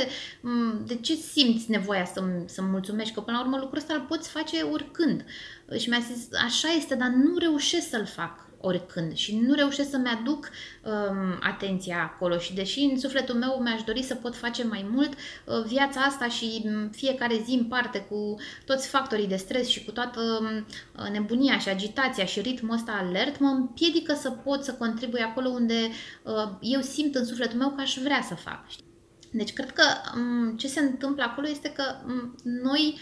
de 0.86 0.96
ce 0.96 1.16
simți 1.16 1.72
nevoia 1.72 2.06
să-mi, 2.06 2.44
să 2.46 2.62
mulțumești, 2.62 3.14
că 3.14 3.22
până 3.22 3.38
la 3.38 3.44
urmă 3.44 3.58
lucrul 3.58 3.78
ăsta 3.78 3.94
îl 3.94 4.02
poți 4.02 4.30
face 4.30 4.62
oricând. 4.62 5.26
Și 5.78 5.90
mi-a 5.90 6.00
zis, 6.14 6.28
așa 6.46 6.68
este, 6.78 6.96
dar 6.96 7.08
nu 7.08 7.38
reușesc 7.38 7.90
să-l 7.90 8.06
fac 8.06 8.50
oricând 8.62 9.16
și 9.16 9.38
nu 9.38 9.54
reușesc 9.54 9.90
să-mi 9.90 10.18
aduc 10.20 10.50
um, 10.84 11.40
atenția 11.40 12.02
acolo 12.02 12.38
și 12.38 12.54
deși 12.54 12.80
în 12.80 13.00
sufletul 13.00 13.36
meu 13.36 13.62
mi-aș 13.64 13.84
dori 13.84 14.04
să 14.04 14.16
pot 14.16 14.36
face 14.36 14.64
mai 14.64 14.90
mult, 14.92 15.14
uh, 15.14 15.64
viața 15.66 16.02
asta 16.02 16.28
și 16.28 16.62
um, 16.66 16.90
fiecare 16.90 17.42
zi 17.46 17.54
în 17.54 17.66
parte 17.66 18.00
cu 18.00 18.36
toți 18.66 18.88
factorii 18.88 19.28
de 19.28 19.36
stres 19.36 19.68
și 19.68 19.84
cu 19.84 19.92
toată 19.92 20.22
um, 20.22 21.12
nebunia 21.12 21.60
și 21.60 21.70
agitația 21.70 22.26
și 22.26 22.42
ritmul 22.42 22.76
ăsta 22.76 22.92
alert 22.92 23.40
mă 23.40 23.48
împiedică 23.48 24.14
să 24.14 24.30
pot 24.30 24.64
să 24.64 24.74
contribui 24.74 25.22
acolo 25.22 25.50
unde 25.50 25.90
uh, 26.24 26.50
eu 26.62 26.82
simt 26.82 27.16
în 27.16 27.26
sufletul 27.26 27.58
meu 27.58 27.70
că 27.70 27.82
aș 27.82 27.98
vrea 28.04 28.22
să 28.28 28.36
fac. 28.36 28.66
Deci 29.32 29.54
cred 29.54 29.72
că 29.72 29.84
um, 30.16 30.58
ce 30.58 30.68
se 30.68 30.80
întâmplă 30.80 31.24
acolo 31.24 31.48
este 31.48 31.70
că 31.70 31.84
um, 32.06 32.36
noi 32.44 33.00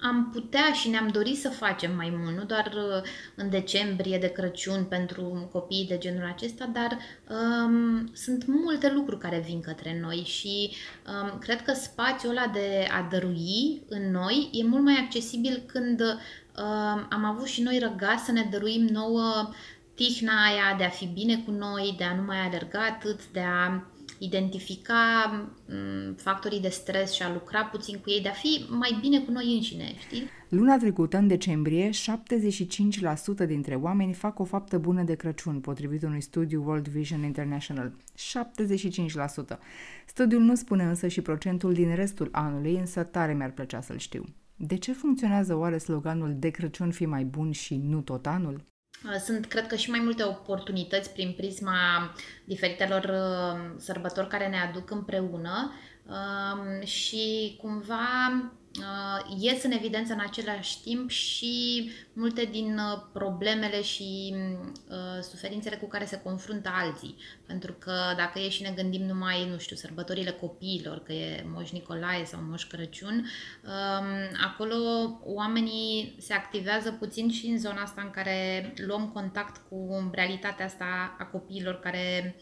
am 0.00 0.30
putea 0.32 0.72
și 0.72 0.88
ne-am 0.88 1.08
dorit 1.08 1.38
să 1.38 1.48
facem 1.48 1.96
mai 1.96 2.12
mult, 2.18 2.36
nu 2.36 2.44
doar 2.44 2.72
uh, 2.76 3.02
în 3.34 3.50
decembrie 3.50 4.18
de 4.18 4.32
Crăciun 4.32 4.84
pentru 4.84 5.48
copiii 5.52 5.86
de 5.86 5.98
genul 5.98 6.32
acesta, 6.34 6.70
dar 6.72 6.98
um, 7.28 8.10
sunt 8.14 8.46
multe 8.46 8.92
lucruri 8.92 9.20
care 9.20 9.42
vin 9.46 9.60
către 9.60 10.00
noi 10.00 10.16
și 10.16 10.70
um, 11.06 11.38
cred 11.38 11.62
că 11.62 11.72
spațiul 11.72 12.30
ăla 12.30 12.46
de 12.46 12.86
a 12.90 13.08
dărui 13.10 13.82
în 13.88 14.10
noi 14.10 14.50
e 14.52 14.64
mult 14.64 14.82
mai 14.82 14.94
accesibil 14.94 15.62
când 15.66 16.00
um, 16.00 17.06
am 17.10 17.24
avut 17.24 17.46
și 17.46 17.62
noi 17.62 17.78
răgaz 17.78 18.20
să 18.24 18.32
ne 18.32 18.48
dăruim 18.50 18.82
nouă 18.82 19.50
tihna 19.94 20.44
aia 20.44 20.76
de 20.78 20.84
a 20.84 20.88
fi 20.88 21.06
bine 21.06 21.36
cu 21.36 21.50
noi, 21.50 21.94
de 21.98 22.04
a 22.04 22.14
nu 22.14 22.22
mai 22.22 22.38
alerga 22.38 22.80
atât, 22.80 23.26
de 23.26 23.40
a 23.40 23.89
identifica 24.20 25.30
mm, 25.68 26.14
factorii 26.14 26.60
de 26.60 26.68
stres 26.68 27.12
și 27.12 27.22
a 27.22 27.32
lucra 27.32 27.64
puțin 27.64 27.98
cu 27.98 28.10
ei, 28.10 28.20
de 28.22 28.28
a 28.28 28.32
fi 28.32 28.66
mai 28.68 28.98
bine 29.00 29.20
cu 29.20 29.30
noi 29.30 29.54
înșine, 29.54 29.94
știi? 29.98 30.22
Luna 30.48 30.76
trecută, 30.76 31.16
în 31.16 31.26
decembrie, 31.26 31.90
75% 31.90 31.92
dintre 33.46 33.74
oameni 33.74 34.12
fac 34.12 34.38
o 34.38 34.44
faptă 34.44 34.78
bună 34.78 35.02
de 35.02 35.14
Crăciun, 35.14 35.60
potrivit 35.60 36.02
unui 36.02 36.20
studiu 36.20 36.64
World 36.66 36.88
Vision 36.88 37.22
International. 37.22 37.92
75%. 39.54 39.58
Studiul 40.06 40.42
nu 40.42 40.54
spune 40.54 40.84
însă 40.84 41.08
și 41.08 41.20
procentul 41.20 41.72
din 41.72 41.94
restul 41.94 42.28
anului, 42.32 42.76
însă 42.76 43.02
tare 43.02 43.34
mi-ar 43.34 43.50
plăcea 43.50 43.80
să-l 43.80 43.98
știu. 43.98 44.24
De 44.56 44.76
ce 44.76 44.92
funcționează 44.92 45.54
oare 45.56 45.78
sloganul 45.78 46.34
de 46.38 46.50
Crăciun 46.50 46.90
fi 46.90 47.06
mai 47.06 47.24
bun 47.24 47.50
și 47.50 47.76
nu 47.76 48.00
tot 48.00 48.26
anul? 48.26 48.69
Uh, 49.04 49.16
sunt, 49.24 49.46
cred 49.46 49.66
că, 49.66 49.76
și 49.76 49.90
mai 49.90 50.00
multe 50.00 50.22
oportunități 50.22 51.12
prin 51.12 51.34
prisma 51.36 52.14
diferitelor 52.44 53.04
uh, 53.04 53.74
sărbători 53.78 54.28
care 54.28 54.48
ne 54.48 54.60
aduc 54.60 54.90
împreună. 54.90 55.72
Um, 56.06 56.84
și 56.84 57.56
cumva 57.60 58.28
uh, 58.44 58.59
ies 59.38 59.62
în 59.62 59.70
evidență 59.70 60.12
în 60.12 60.20
același 60.20 60.82
timp 60.82 61.10
și 61.10 61.90
multe 62.12 62.44
din 62.44 62.78
uh, 62.78 63.02
problemele 63.12 63.82
și 63.82 64.34
uh, 64.88 65.22
suferințele 65.22 65.76
cu 65.76 65.86
care 65.86 66.04
se 66.04 66.20
confruntă 66.20 66.70
alții. 66.72 67.16
Pentru 67.46 67.72
că 67.72 67.92
dacă 68.16 68.38
e 68.38 68.48
și 68.48 68.62
ne 68.62 68.72
gândim 68.76 69.02
numai, 69.02 69.48
nu 69.50 69.58
știu, 69.58 69.76
sărbătorile 69.76 70.30
copiilor, 70.30 71.02
că 71.02 71.12
e 71.12 71.44
Moș 71.52 71.70
Nicolae 71.70 72.24
sau 72.24 72.40
Moș 72.48 72.64
Crăciun, 72.64 73.26
uh, 73.64 73.70
acolo 74.44 74.74
oamenii 75.24 76.16
se 76.18 76.32
activează 76.32 76.90
puțin 76.90 77.30
și 77.30 77.46
în 77.46 77.58
zona 77.58 77.82
asta 77.82 78.02
în 78.02 78.10
care 78.10 78.72
luăm 78.86 79.08
contact 79.08 79.60
cu 79.68 80.10
realitatea 80.12 80.64
asta 80.64 81.16
a 81.18 81.24
copiilor 81.24 81.80
care 81.80 82.36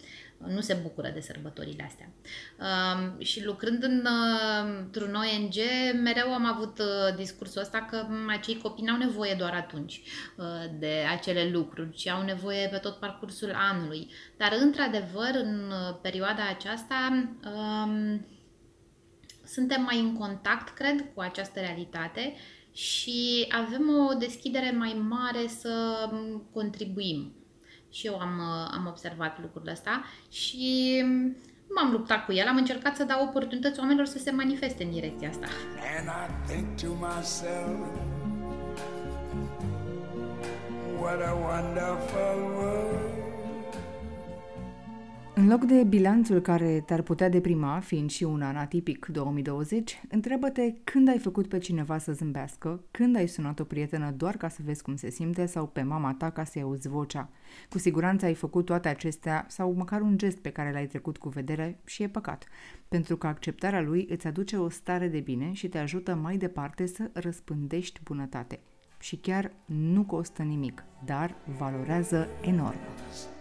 nu 0.46 0.60
se 0.60 0.74
bucură 0.82 1.10
de 1.14 1.20
sărbătorile 1.20 1.84
astea. 1.84 2.10
Uh, 2.58 3.26
și 3.26 3.44
lucrând 3.44 3.82
în, 3.82 4.06
uh, 4.06 4.78
într-un 4.78 5.14
ONG, 5.14 5.54
mereu 6.02 6.32
am 6.34 6.44
avut 6.44 6.78
uh, 6.78 7.16
discursul 7.16 7.60
ăsta 7.60 7.86
că 7.90 8.06
acei 8.28 8.58
copii 8.58 8.84
n-au 8.84 8.96
nevoie 8.96 9.34
doar 9.38 9.54
atunci 9.54 10.02
uh, 10.36 10.44
de 10.78 11.04
acele 11.16 11.50
lucruri, 11.50 11.96
ci 11.96 12.08
au 12.08 12.22
nevoie 12.22 12.68
pe 12.68 12.76
tot 12.76 12.96
parcursul 12.96 13.52
anului. 13.54 14.10
Dar, 14.36 14.56
într-adevăr, 14.60 15.30
în 15.32 15.70
uh, 15.70 15.98
perioada 16.02 16.48
aceasta, 16.48 17.28
uh, 17.44 18.18
suntem 19.44 19.82
mai 19.82 20.00
în 20.00 20.16
contact, 20.16 20.74
cred, 20.74 21.04
cu 21.14 21.20
această 21.20 21.60
realitate 21.60 22.34
și 22.72 23.46
avem 23.48 23.88
o 23.88 24.14
deschidere 24.14 24.70
mai 24.70 25.04
mare 25.08 25.46
să 25.46 25.70
contribuim 26.52 27.37
și 27.90 28.06
eu 28.06 28.18
am, 28.18 28.38
uh, 28.38 28.70
am 28.74 28.86
observat 28.86 29.40
lucrul 29.40 29.68
ăsta 29.68 30.04
și 30.30 31.02
m-am 31.74 31.90
luptat 31.92 32.24
cu 32.24 32.32
el, 32.32 32.46
am 32.46 32.56
încercat 32.56 32.96
să 32.96 33.04
dau 33.04 33.24
oportunități 33.24 33.78
oamenilor 33.78 34.06
să 34.06 34.18
se 34.18 34.30
manifeste 34.30 34.84
în 34.84 34.90
direcția 34.90 35.28
asta. 35.28 35.46
And 35.98 36.08
I 36.08 36.52
think 36.52 36.80
to 36.80 37.06
myself, 37.06 37.78
what 41.00 41.20
a 41.22 41.32
wonderful 41.32 42.52
world. 42.56 43.07
În 45.38 45.48
loc 45.48 45.64
de 45.64 45.84
bilanțul 45.84 46.40
care 46.40 46.80
te-ar 46.86 47.02
putea 47.02 47.28
deprima, 47.28 47.80
fiind 47.80 48.10
și 48.10 48.24
un 48.24 48.42
an 48.42 48.56
atipic 48.56 49.06
2020, 49.06 50.00
întreabă-te 50.08 50.72
când 50.84 51.08
ai 51.08 51.18
făcut 51.18 51.48
pe 51.48 51.58
cineva 51.58 51.98
să 51.98 52.12
zâmbească, 52.12 52.84
când 52.90 53.16
ai 53.16 53.26
sunat 53.26 53.60
o 53.60 53.64
prietenă 53.64 54.10
doar 54.10 54.36
ca 54.36 54.48
să 54.48 54.60
vezi 54.64 54.82
cum 54.82 54.96
se 54.96 55.10
simte 55.10 55.46
sau 55.46 55.66
pe 55.66 55.82
mama 55.82 56.14
ta 56.14 56.30
ca 56.30 56.44
să-i 56.44 56.62
auzi 56.62 56.88
vocea. 56.88 57.30
Cu 57.68 57.78
siguranță 57.78 58.24
ai 58.24 58.34
făcut 58.34 58.64
toate 58.64 58.88
acestea 58.88 59.44
sau 59.48 59.72
măcar 59.72 60.00
un 60.00 60.18
gest 60.18 60.38
pe 60.38 60.50
care 60.50 60.72
l-ai 60.72 60.86
trecut 60.86 61.16
cu 61.16 61.28
vedere 61.28 61.78
și 61.84 62.02
e 62.02 62.08
păcat, 62.08 62.46
pentru 62.88 63.16
că 63.16 63.26
acceptarea 63.26 63.82
lui 63.82 64.06
îți 64.10 64.26
aduce 64.26 64.56
o 64.56 64.68
stare 64.68 65.08
de 65.08 65.20
bine 65.20 65.52
și 65.52 65.68
te 65.68 65.78
ajută 65.78 66.14
mai 66.14 66.36
departe 66.36 66.86
să 66.86 67.10
răspândești 67.12 68.00
bunătate. 68.04 68.60
Și 69.00 69.16
chiar 69.16 69.52
nu 69.64 70.04
costă 70.04 70.42
nimic, 70.42 70.84
dar 71.04 71.34
valorează 71.58 72.26
enorm. 72.42 72.78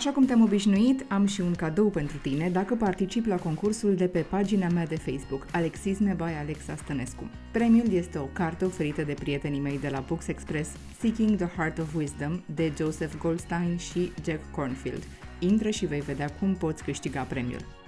Așa 0.00 0.10
cum 0.10 0.24
te-am 0.24 0.42
obișnuit, 0.42 1.04
am 1.08 1.26
și 1.26 1.40
un 1.40 1.54
cadou 1.54 1.88
pentru 1.88 2.16
tine 2.16 2.48
dacă 2.48 2.74
participi 2.74 3.28
la 3.28 3.36
concursul 3.36 3.94
de 3.94 4.06
pe 4.06 4.20
pagina 4.20 4.68
mea 4.68 4.86
de 4.86 4.96
Facebook, 4.96 5.46
Alexisme 5.52 6.14
by 6.16 6.22
Alexa 6.40 6.76
Stănescu. 6.76 7.30
Premiul 7.52 7.92
este 7.92 8.18
o 8.18 8.24
carte 8.24 8.64
oferită 8.64 9.02
de 9.02 9.14
prietenii 9.14 9.60
mei 9.60 9.78
de 9.78 9.88
la 9.88 10.04
Books 10.06 10.26
Express, 10.26 10.70
Seeking 10.98 11.36
the 11.36 11.46
Heart 11.56 11.78
of 11.78 11.94
Wisdom, 11.94 12.40
de 12.54 12.72
Joseph 12.76 13.14
Goldstein 13.18 13.76
și 13.76 14.12
Jack 14.24 14.50
Cornfield. 14.50 15.02
Intră 15.38 15.70
și 15.70 15.86
vei 15.86 16.00
vedea 16.00 16.28
cum 16.28 16.54
poți 16.54 16.84
câștiga 16.84 17.22
premiul. 17.22 17.79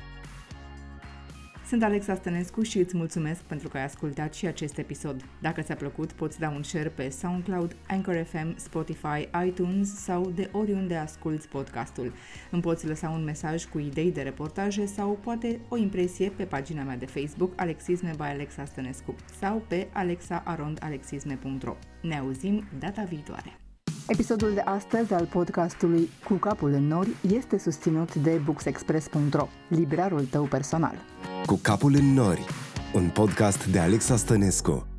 Sunt 1.73 1.85
Alexa 1.85 2.15
Stănescu 2.15 2.63
și 2.63 2.79
îți 2.79 2.97
mulțumesc 2.97 3.41
pentru 3.41 3.69
că 3.69 3.77
ai 3.77 3.85
ascultat 3.85 4.35
și 4.35 4.47
acest 4.47 4.79
episod. 4.79 5.25
Dacă 5.41 5.61
ți-a 5.61 5.75
plăcut, 5.75 6.13
poți 6.13 6.39
da 6.39 6.49
un 6.49 6.63
share 6.63 6.89
pe 6.89 7.09
SoundCloud, 7.09 7.77
Anchor 7.89 8.27
FM, 8.29 8.59
Spotify, 8.59 9.29
iTunes 9.47 9.95
sau 9.95 10.31
de 10.31 10.49
oriunde 10.53 10.97
asculti 10.97 11.47
podcastul. 11.47 12.13
Îmi 12.51 12.63
poți 12.63 12.87
lăsa 12.87 13.09
un 13.09 13.25
mesaj 13.25 13.65
cu 13.65 13.79
idei 13.79 14.13
de 14.13 14.23
reportaje 14.23 14.87
sau 14.87 15.19
poate 15.23 15.61
o 15.69 15.77
impresie 15.77 16.33
pe 16.37 16.45
pagina 16.45 16.83
mea 16.83 16.97
de 16.97 17.07
Facebook 17.07 17.53
Alexisme 17.57 18.13
by 18.17 18.23
Alexa 18.23 18.65
Stănescu 18.65 19.15
sau 19.41 19.65
pe 19.69 19.89
alexaarondalexisme.ro. 19.93 21.77
Ne 22.03 22.19
auzim 22.19 22.65
data 22.79 23.03
viitoare! 23.03 23.62
Episodul 24.07 24.55
de 24.55 24.61
astăzi 24.61 25.13
al 25.13 25.27
podcastului 25.27 26.11
Cu 26.25 26.35
capul 26.35 26.73
în 26.73 26.87
nori 26.87 27.09
este 27.35 27.59
susținut 27.59 28.15
de 28.15 28.41
booksexpress.ro, 28.45 29.49
librarul 29.69 30.25
tău 30.25 30.45
personal. 30.45 30.95
Cu 31.47 31.59
capul 31.63 31.95
în 31.95 32.13
nori, 32.13 32.47
un 32.95 33.09
podcast 33.09 33.67
de 33.67 33.79
Alexa 33.79 34.17
Stănescu 34.17 34.92